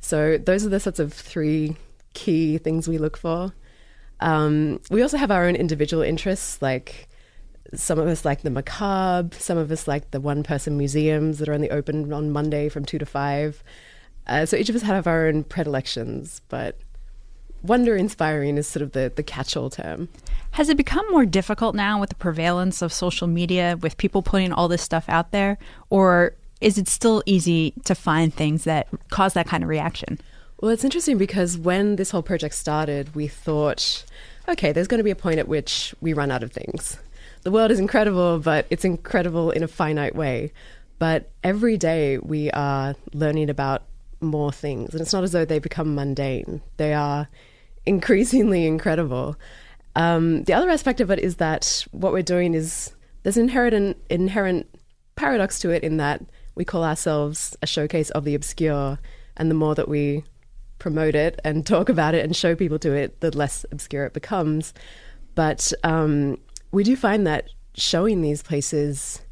So 0.00 0.36
those 0.38 0.64
are 0.64 0.68
the 0.68 0.78
sorts 0.78 0.98
of 0.98 1.12
three 1.12 1.76
key 2.12 2.58
things 2.58 2.86
we 2.86 2.98
look 2.98 3.16
for. 3.16 3.52
Um, 4.20 4.80
we 4.90 5.02
also 5.02 5.16
have 5.16 5.30
our 5.30 5.44
own 5.44 5.56
individual 5.56 6.02
interests, 6.02 6.60
like 6.60 7.08
some 7.74 7.98
of 7.98 8.06
us 8.06 8.24
like 8.24 8.42
the 8.42 8.50
macabre, 8.50 9.36
some 9.38 9.58
of 9.58 9.70
us 9.70 9.88
like 9.88 10.10
the 10.10 10.20
one 10.20 10.42
person 10.42 10.76
museums 10.76 11.38
that 11.38 11.48
are 11.48 11.54
only 11.54 11.70
open 11.70 12.12
on 12.12 12.30
Monday 12.30 12.68
from 12.68 12.84
2 12.84 12.98
to 12.98 13.06
5. 13.06 13.62
Uh, 14.26 14.46
so 14.46 14.56
each 14.56 14.68
of 14.68 14.76
us 14.76 14.82
have 14.82 15.06
our 15.06 15.26
own 15.26 15.44
predilections, 15.44 16.40
but 16.48 16.78
wonder 17.62 17.96
inspiring 17.96 18.58
is 18.58 18.66
sort 18.66 18.82
of 18.82 18.92
the, 18.92 19.12
the 19.14 19.22
catch 19.22 19.56
all 19.56 19.70
term. 19.70 20.08
Has 20.52 20.68
it 20.68 20.76
become 20.76 21.04
more 21.10 21.26
difficult 21.26 21.74
now 21.74 22.00
with 22.00 22.08
the 22.08 22.16
prevalence 22.16 22.82
of 22.82 22.92
social 22.92 23.26
media, 23.26 23.78
with 23.80 23.96
people 23.96 24.22
putting 24.22 24.52
all 24.52 24.68
this 24.68 24.82
stuff 24.82 25.04
out 25.08 25.32
there? 25.32 25.58
Or 25.90 26.34
is 26.60 26.78
it 26.78 26.88
still 26.88 27.22
easy 27.26 27.74
to 27.84 27.94
find 27.94 28.32
things 28.32 28.64
that 28.64 28.88
cause 29.10 29.34
that 29.34 29.46
kind 29.46 29.62
of 29.62 29.68
reaction? 29.68 30.18
Well, 30.60 30.70
it's 30.70 30.84
interesting 30.84 31.18
because 31.18 31.58
when 31.58 31.96
this 31.96 32.10
whole 32.10 32.22
project 32.22 32.54
started, 32.54 33.14
we 33.14 33.28
thought, 33.28 34.04
okay, 34.48 34.72
there's 34.72 34.88
going 34.88 34.98
to 34.98 35.04
be 35.04 35.10
a 35.10 35.16
point 35.16 35.38
at 35.38 35.48
which 35.48 35.94
we 36.00 36.14
run 36.14 36.30
out 36.30 36.42
of 36.42 36.52
things. 36.52 36.98
The 37.46 37.52
world 37.52 37.70
is 37.70 37.78
incredible, 37.78 38.40
but 38.40 38.66
it's 38.70 38.84
incredible 38.84 39.52
in 39.52 39.62
a 39.62 39.68
finite 39.68 40.16
way. 40.16 40.52
But 40.98 41.30
every 41.44 41.76
day 41.76 42.18
we 42.18 42.50
are 42.50 42.96
learning 43.12 43.50
about 43.50 43.84
more 44.20 44.50
things, 44.50 44.92
and 44.92 45.00
it's 45.00 45.12
not 45.12 45.22
as 45.22 45.30
though 45.30 45.44
they 45.44 45.60
become 45.60 45.94
mundane. 45.94 46.60
They 46.76 46.92
are 46.92 47.28
increasingly 47.86 48.66
incredible. 48.66 49.36
Um, 49.94 50.42
the 50.42 50.54
other 50.54 50.68
aspect 50.70 51.00
of 51.00 51.12
it 51.12 51.20
is 51.20 51.36
that 51.36 51.86
what 51.92 52.12
we're 52.12 52.24
doing 52.24 52.52
is 52.52 52.92
there's 53.22 53.36
an 53.36 53.44
inherent 53.44 53.96
inherent 54.10 54.66
paradox 55.14 55.60
to 55.60 55.70
it 55.70 55.84
in 55.84 55.98
that 55.98 56.24
we 56.56 56.64
call 56.64 56.82
ourselves 56.82 57.56
a 57.62 57.66
showcase 57.68 58.10
of 58.10 58.24
the 58.24 58.34
obscure, 58.34 58.98
and 59.36 59.48
the 59.48 59.54
more 59.54 59.76
that 59.76 59.88
we 59.88 60.24
promote 60.80 61.14
it 61.14 61.38
and 61.44 61.64
talk 61.74 61.88
about 61.88 62.12
it 62.12 62.24
and 62.24 62.34
show 62.34 62.56
people 62.56 62.80
to 62.80 62.92
it, 62.92 63.20
the 63.20 63.30
less 63.30 63.64
obscure 63.70 64.04
it 64.04 64.14
becomes. 64.14 64.74
But 65.36 65.72
um, 65.84 66.38
we 66.76 66.84
do 66.84 66.94
find 66.94 67.26
that 67.26 67.48
showing 67.74 68.20
these 68.20 68.42
places 68.42 69.22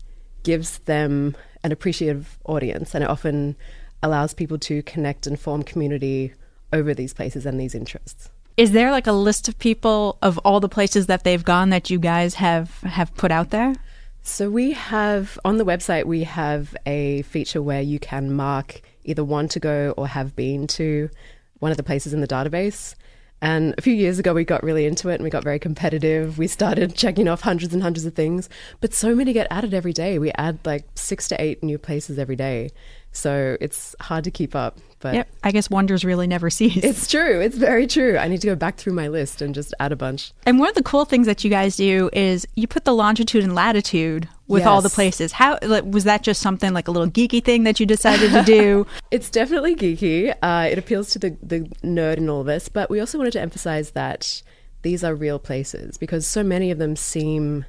gives 0.44 0.78
them 0.78 1.36
an 1.62 1.72
appreciative 1.72 2.38
audience, 2.46 2.94
and 2.94 3.04
it 3.04 3.10
often 3.10 3.54
allows 4.02 4.32
people 4.32 4.56
to 4.56 4.82
connect 4.84 5.26
and 5.26 5.38
form 5.38 5.62
community 5.62 6.32
over 6.72 6.94
these 6.94 7.12
places 7.12 7.44
and 7.44 7.60
these 7.60 7.74
interests. 7.74 8.30
Is 8.56 8.72
there 8.72 8.90
like 8.90 9.06
a 9.06 9.12
list 9.12 9.46
of 9.46 9.58
people 9.58 10.16
of 10.22 10.38
all 10.38 10.58
the 10.58 10.70
places 10.70 11.06
that 11.08 11.24
they've 11.24 11.44
gone 11.44 11.68
that 11.68 11.90
you 11.90 11.98
guys 11.98 12.34
have 12.36 12.70
have 12.80 13.14
put 13.14 13.30
out 13.30 13.50
there? 13.50 13.74
So 14.22 14.48
we 14.48 14.72
have 14.72 15.38
on 15.44 15.58
the 15.58 15.66
website 15.66 16.06
we 16.06 16.24
have 16.24 16.74
a 16.86 17.20
feature 17.22 17.60
where 17.60 17.82
you 17.82 17.98
can 17.98 18.32
mark 18.32 18.80
either 19.04 19.22
want 19.22 19.50
to 19.50 19.60
go 19.60 19.92
or 19.98 20.08
have 20.08 20.34
been 20.34 20.66
to 20.78 21.10
one 21.58 21.70
of 21.70 21.76
the 21.76 21.82
places 21.82 22.14
in 22.14 22.22
the 22.22 22.26
database. 22.26 22.94
And 23.40 23.74
a 23.76 23.82
few 23.82 23.92
years 23.92 24.18
ago, 24.18 24.32
we 24.32 24.44
got 24.44 24.62
really 24.62 24.86
into 24.86 25.10
it 25.10 25.16
and 25.16 25.24
we 25.24 25.28
got 25.28 25.44
very 25.44 25.58
competitive. 25.58 26.38
We 26.38 26.46
started 26.46 26.94
checking 26.94 27.28
off 27.28 27.42
hundreds 27.42 27.74
and 27.74 27.82
hundreds 27.82 28.06
of 28.06 28.14
things, 28.14 28.48
but 28.80 28.94
so 28.94 29.14
many 29.14 29.32
get 29.32 29.46
added 29.50 29.74
every 29.74 29.92
day. 29.92 30.18
We 30.18 30.32
add 30.32 30.60
like 30.64 30.86
six 30.94 31.28
to 31.28 31.40
eight 31.40 31.62
new 31.62 31.76
places 31.76 32.18
every 32.18 32.36
day. 32.36 32.70
So 33.14 33.56
it's 33.60 33.94
hard 34.00 34.24
to 34.24 34.30
keep 34.30 34.54
up. 34.54 34.78
But 34.98 35.14
yep, 35.14 35.28
I 35.42 35.52
guess 35.52 35.70
wonders 35.70 36.04
really 36.04 36.26
never 36.26 36.50
cease. 36.50 36.82
It's 36.82 37.10
true. 37.10 37.40
It's 37.40 37.56
very 37.56 37.86
true. 37.86 38.18
I 38.18 38.26
need 38.26 38.40
to 38.40 38.46
go 38.46 38.54
back 38.54 38.76
through 38.76 38.94
my 38.94 39.08
list 39.08 39.40
and 39.40 39.54
just 39.54 39.72
add 39.78 39.92
a 39.92 39.96
bunch. 39.96 40.32
And 40.46 40.58
one 40.58 40.68
of 40.68 40.74
the 40.74 40.82
cool 40.82 41.04
things 41.04 41.26
that 41.26 41.44
you 41.44 41.50
guys 41.50 41.76
do 41.76 42.10
is 42.12 42.46
you 42.54 42.66
put 42.66 42.84
the 42.84 42.94
longitude 42.94 43.44
and 43.44 43.54
latitude 43.54 44.28
with 44.48 44.60
yes. 44.60 44.66
all 44.66 44.82
the 44.82 44.90
places. 44.90 45.32
How 45.32 45.58
like, 45.62 45.84
was 45.84 46.04
that 46.04 46.22
just 46.22 46.40
something 46.40 46.72
like 46.72 46.88
a 46.88 46.90
little 46.90 47.08
geeky 47.08 47.44
thing 47.44 47.64
that 47.64 47.78
you 47.78 47.86
decided 47.86 48.30
to 48.32 48.42
do? 48.42 48.86
it's 49.10 49.30
definitely 49.30 49.76
geeky. 49.76 50.34
Uh, 50.42 50.68
it 50.70 50.78
appeals 50.78 51.10
to 51.10 51.18
the, 51.18 51.36
the 51.42 51.60
nerd 51.82 52.16
in 52.16 52.28
all 52.28 52.40
of 52.40 52.48
us, 52.48 52.68
but 52.68 52.90
we 52.90 52.98
also 52.98 53.18
wanted 53.18 53.32
to 53.34 53.40
emphasize 53.40 53.90
that 53.92 54.42
these 54.82 55.04
are 55.04 55.14
real 55.14 55.38
places 55.38 55.96
because 55.96 56.26
so 56.26 56.42
many 56.42 56.70
of 56.70 56.78
them 56.78 56.96
seem 56.96 57.64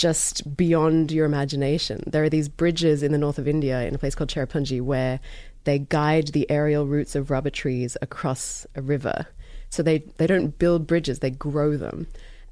just 0.00 0.56
beyond 0.56 1.12
your 1.12 1.26
imagination. 1.26 2.02
There 2.06 2.24
are 2.24 2.30
these 2.30 2.48
bridges 2.48 3.02
in 3.02 3.12
the 3.12 3.18
north 3.18 3.38
of 3.38 3.46
India 3.46 3.82
in 3.86 3.94
a 3.94 3.98
place 3.98 4.14
called 4.14 4.30
Cherrapunji 4.30 4.80
where 4.80 5.20
they 5.64 5.78
guide 5.78 6.28
the 6.28 6.50
aerial 6.50 6.86
roots 6.86 7.14
of 7.14 7.30
rubber 7.30 7.50
trees 7.50 7.98
across 8.00 8.66
a 8.74 8.80
river. 8.80 9.26
So 9.68 9.82
they, 9.82 9.98
they 10.16 10.26
don't 10.26 10.58
build 10.58 10.86
bridges, 10.86 11.18
they 11.18 11.30
grow 11.30 11.76
them. 11.76 12.06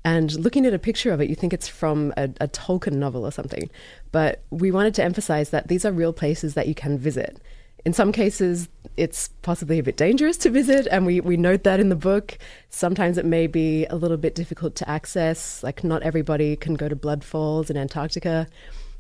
And 0.05 0.31
looking 0.35 0.67
at 0.67 0.75
a 0.75 0.79
picture 0.79 1.11
of 1.11 1.23
it, 1.23 1.31
you 1.31 1.35
think 1.35 1.55
it's 1.55 1.69
from 1.69 2.13
a, 2.19 2.25
a, 2.39 2.49
Tolkien 2.49 2.97
novel 2.97 3.27
or 3.27 3.33
something. 3.33 3.71
But 4.13 4.43
we 4.51 4.71
wanted 4.71 4.95
to 4.97 5.03
emphasize 5.03 5.49
that 5.49 5.69
these 5.69 5.87
are 5.87 5.91
real 5.91 6.13
places 6.13 6.53
that 6.53 6.69
you 6.69 6.75
can 6.75 6.99
visit. 6.99 7.41
In 7.85 7.93
some 7.93 8.13
cases, 8.13 8.69
it's 8.97 9.29
possibly 9.43 9.79
a 9.79 9.83
bit 9.83 9.97
dangerous 9.97 10.37
to 10.39 10.51
visit, 10.51 10.89
and 10.91 11.07
we, 11.07 11.21
we 11.21 11.37
note 11.37 11.63
that 11.65 11.81
in 11.81 11.89
the 11.89 11.97
book. 11.97 12.39
Sometimes 12.71 13.19
it 13.19 13.25
may 13.25 13.47
be 13.47 13.87
a 13.87 13.97
little 13.97 14.17
bit 14.17 14.35
difficult 14.35 14.75
to 14.77 14.91
access, 14.91 15.63
like, 15.63 15.85
not 15.85 16.03
everybody 16.03 16.57
can 16.57 16.75
go 16.75 16.89
to 16.89 16.97
Blood 16.97 17.23
Falls 17.25 17.71
in 17.71 17.77
Antarctica 17.77 18.49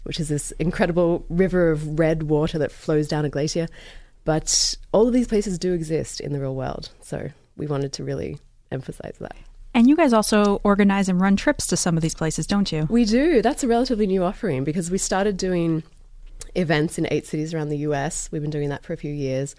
which 0.08 0.18
is 0.18 0.28
this 0.28 0.52
incredible 0.52 1.24
river 1.28 1.70
of 1.70 1.98
red 1.98 2.24
water 2.24 2.58
that 2.58 2.72
flows 2.72 3.08
down 3.08 3.26
a 3.26 3.28
glacier. 3.28 3.68
But 4.24 4.74
all 4.90 5.06
of 5.06 5.12
these 5.12 5.28
places 5.28 5.58
do 5.58 5.74
exist 5.74 6.20
in 6.20 6.32
the 6.32 6.40
real 6.40 6.54
world. 6.54 6.90
So 7.02 7.30
we 7.58 7.66
wanted 7.66 7.92
to 7.94 8.04
really 8.04 8.38
emphasize 8.70 9.16
that. 9.20 9.36
And 9.74 9.86
you 9.86 9.96
guys 9.96 10.14
also 10.14 10.60
organize 10.64 11.10
and 11.10 11.20
run 11.20 11.36
trips 11.36 11.66
to 11.68 11.76
some 11.76 11.96
of 11.96 12.02
these 12.02 12.14
places, 12.14 12.46
don't 12.46 12.72
you? 12.72 12.86
We 12.90 13.04
do. 13.04 13.42
That's 13.42 13.62
a 13.62 13.68
relatively 13.68 14.06
new 14.06 14.24
offering 14.24 14.64
because 14.64 14.90
we 14.90 14.96
started 14.98 15.36
doing 15.36 15.82
events 16.54 16.98
in 16.98 17.06
eight 17.11 17.26
cities 17.26 17.54
around 17.54 17.68
the 17.68 17.78
US. 17.78 18.30
We've 18.32 18.42
been 18.42 18.50
doing 18.50 18.68
that 18.70 18.84
for 18.84 18.92
a 18.92 18.96
few 18.96 19.12
years. 19.12 19.54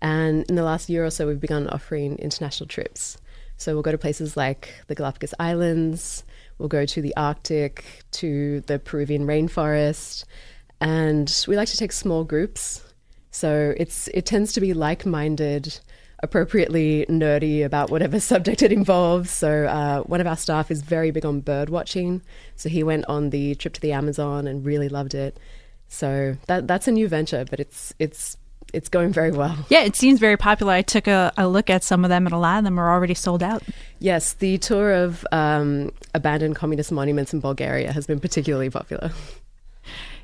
And 0.00 0.44
in 0.48 0.56
the 0.56 0.64
last 0.64 0.88
year 0.88 1.04
or 1.04 1.10
so, 1.10 1.26
we've 1.26 1.40
begun 1.40 1.68
offering 1.68 2.18
international 2.18 2.66
trips. 2.66 3.18
So 3.56 3.74
we'll 3.74 3.82
go 3.82 3.92
to 3.92 3.98
places 3.98 4.36
like 4.36 4.74
the 4.88 4.94
Galapagos 4.94 5.34
Islands, 5.38 6.24
We'll 6.62 6.68
go 6.68 6.86
to 6.86 7.02
the 7.02 7.16
Arctic, 7.16 7.84
to 8.12 8.60
the 8.60 8.78
Peruvian 8.78 9.26
rainforest, 9.26 10.24
and 10.80 11.44
we 11.48 11.56
like 11.56 11.68
to 11.70 11.76
take 11.76 11.90
small 11.90 12.22
groups. 12.22 12.84
So 13.32 13.74
it's 13.76 14.06
it 14.14 14.26
tends 14.26 14.52
to 14.52 14.60
be 14.60 14.72
like-minded, 14.72 15.80
appropriately 16.22 17.04
nerdy 17.08 17.64
about 17.64 17.90
whatever 17.90 18.20
subject 18.32 18.62
it 18.62 18.70
involves. 18.70 19.30
So 19.32 19.64
uh, 19.64 20.02
one 20.02 20.20
of 20.20 20.28
our 20.28 20.36
staff 20.36 20.70
is 20.70 20.82
very 20.82 21.10
big 21.10 21.26
on 21.26 21.40
bird 21.40 21.68
watching. 21.68 22.22
So 22.54 22.68
he 22.68 22.84
went 22.84 23.06
on 23.06 23.30
the 23.30 23.56
trip 23.56 23.74
to 23.74 23.80
the 23.80 23.90
Amazon 23.90 24.46
and 24.46 24.64
really 24.64 24.88
loved 24.88 25.14
it. 25.14 25.38
So 25.92 26.38
that 26.46 26.66
that's 26.66 26.88
a 26.88 26.90
new 26.90 27.06
venture, 27.06 27.44
but 27.48 27.60
it's 27.60 27.92
it's 27.98 28.38
it's 28.72 28.88
going 28.88 29.12
very 29.12 29.30
well. 29.30 29.56
Yeah, 29.68 29.82
it 29.82 29.94
seems 29.94 30.18
very 30.18 30.38
popular. 30.38 30.72
I 30.72 30.80
took 30.80 31.06
a, 31.06 31.30
a, 31.36 31.46
look 31.46 31.68
at 31.68 31.84
some 31.84 32.02
of 32.02 32.08
them, 32.08 32.26
and 32.26 32.34
a 32.34 32.38
lot 32.38 32.56
of 32.56 32.64
them 32.64 32.80
are 32.80 32.90
already 32.90 33.12
sold 33.12 33.42
out. 33.42 33.62
Yes, 33.98 34.32
the 34.32 34.56
tour 34.56 34.90
of 34.90 35.26
um, 35.32 35.92
abandoned 36.14 36.56
communist 36.56 36.92
monuments 36.92 37.34
in 37.34 37.40
Bulgaria 37.40 37.92
has 37.92 38.06
been 38.06 38.20
particularly 38.20 38.70
popular. 38.70 39.12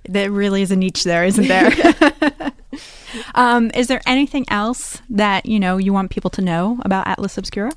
There 0.08 0.30
really 0.30 0.62
is 0.62 0.70
a 0.70 0.76
niche 0.76 1.04
there, 1.04 1.24
isn't 1.24 1.48
there? 1.48 1.70
um, 3.34 3.70
is 3.74 3.88
there 3.88 4.00
anything 4.06 4.46
else 4.48 5.02
that 5.10 5.44
you 5.44 5.60
know 5.60 5.76
you 5.76 5.92
want 5.92 6.10
people 6.10 6.30
to 6.30 6.40
know 6.40 6.78
about 6.82 7.06
Atlas 7.08 7.36
Obscura? 7.36 7.72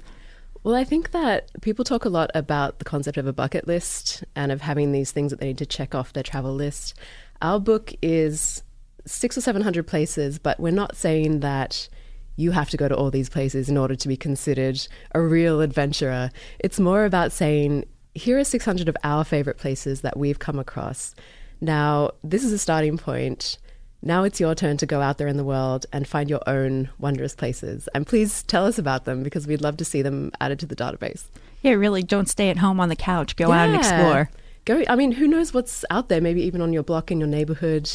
Well, 0.63 0.75
I 0.75 0.84
think 0.84 1.12
that 1.12 1.49
people 1.62 1.84
talk 1.84 2.06
a 2.06 2.10
lot 2.10 2.30
about 2.36 2.77
the 2.77 2.86
concept 2.86 3.17
of 3.17 3.25
a 3.25 3.34
bucket 3.34 3.67
list 3.67 4.23
and 4.36 4.51
of 4.51 4.62
having 4.62 4.91
these 4.91 5.12
things 5.12 5.32
that 5.32 5.39
they 5.39 5.47
need 5.47 5.58
to 5.58 5.65
check 5.65 5.95
off 5.95 6.13
their 6.13 6.23
travel 6.23 6.54
list. 6.54 6.93
Our 7.41 7.60
book 7.60 7.93
is 8.01 8.63
six 9.06 9.38
or 9.38 9.41
seven 9.41 9.62
hundred 9.62 9.88
places, 9.88 10.39
but 10.39 10.60
we're 10.60 10.71
not 10.71 10.95
saying 10.95 11.39
that 11.41 11.89
you 12.36 12.51
have 12.51 12.69
to 12.69 12.77
go 12.77 12.88
to 12.88 12.95
all 12.95 13.12
these 13.12 13.30
places 13.30 13.69
in 13.69 13.77
order 13.77 13.95
to 13.95 14.08
be 14.08 14.17
considered 14.17 14.88
a 15.13 15.21
real 15.21 15.62
adventurer. 15.62 16.32
It's 16.60 16.80
more 16.80 17.06
about 17.06 17.32
saying, 17.32 17.86
here 18.13 18.38
are 18.39 18.43
600 18.43 18.89
of 18.89 18.97
our 19.04 19.23
favorite 19.23 19.58
places 19.58 20.01
that 20.01 20.17
we've 20.17 20.39
come 20.39 20.60
across. 20.60 21.13
Now, 21.60 22.12
this 22.23 22.43
is 22.43 22.51
a 22.51 22.58
starting 22.58 22.97
point. 22.97 23.58
Now 24.01 24.23
it's 24.23 24.39
your 24.39 24.56
turn 24.56 24.77
to 24.77 24.88
go 24.88 25.01
out 25.01 25.19
there 25.19 25.27
in 25.27 25.38
the 25.38 25.43
world 25.43 25.86
and 25.93 26.08
find 26.08 26.30
your 26.30 26.41
own 26.47 26.89
wondrous 26.97 27.36
places. 27.36 27.88
And 27.93 28.08
please 28.08 28.41
tell 28.43 28.65
us 28.65 28.80
about 28.80 29.06
them 29.06 29.21
because 29.21 29.45
we'd 29.45 29.62
love 29.62 29.77
to 29.77 29.86
see 29.86 30.01
them 30.01 30.32
added 30.41 30.60
to 30.60 30.65
the 30.65 30.75
database. 30.75 31.25
Yeah, 31.62 31.73
really, 31.73 32.01
don't 32.01 32.27
stay 32.27 32.49
at 32.49 32.58
home 32.58 32.80
on 32.80 32.89
the 32.89 32.95
couch. 32.95 33.36
Go 33.36 33.49
yeah. 33.49 33.62
out 33.62 33.69
and 33.69 33.77
explore. 33.77 34.32
Go. 34.65 34.84
I 34.88 34.95
mean, 34.95 35.13
who 35.13 35.28
knows 35.28 35.54
what's 35.54 35.86
out 35.89 36.10
there? 36.10 36.21
Maybe 36.21 36.41
even 36.43 36.62
on 36.62 36.74
your 36.74 36.84
block 36.84 37.12
in 37.12 37.19
your 37.19 37.28
neighborhood. 37.28 37.89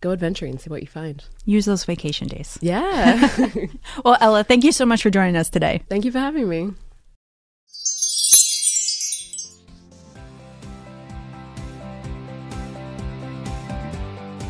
Go 0.00 0.12
adventuring, 0.12 0.52
and 0.52 0.60
see 0.60 0.68
what 0.68 0.82
you 0.82 0.86
find. 0.88 1.24
Use 1.46 1.64
those 1.64 1.84
vacation 1.84 2.28
days. 2.28 2.58
Yeah. 2.60 3.28
Well, 4.04 4.18
Ella, 4.20 4.44
thank 4.44 4.64
you 4.64 4.72
so 4.72 4.84
much 4.84 5.02
for 5.02 5.08
joining 5.08 5.36
us 5.36 5.48
today. 5.48 5.82
Thank 5.88 6.04
you 6.04 6.12
for 6.12 6.18
having 6.18 6.48
me. 6.48 6.72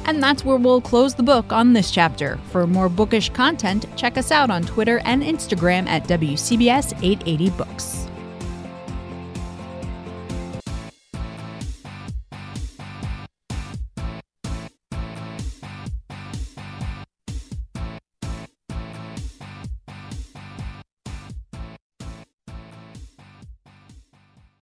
And 0.07 0.22
that's 0.22 0.44
where 0.44 0.57
we'll 0.57 0.81
close 0.81 1.14
the 1.14 1.22
book 1.22 1.53
on 1.53 1.72
this 1.72 1.90
chapter. 1.90 2.38
For 2.50 2.66
more 2.66 2.88
bookish 2.88 3.31
content, 3.31 3.87
check 3.96 4.18
us 4.18 4.31
out 4.31 4.50
on 4.50 4.62
Twitter 4.62 5.00
and 5.05 5.22
Instagram 5.22 5.87
at 5.87 6.05
WCBS 6.05 7.03
880 7.03 7.50
Books. 7.50 8.03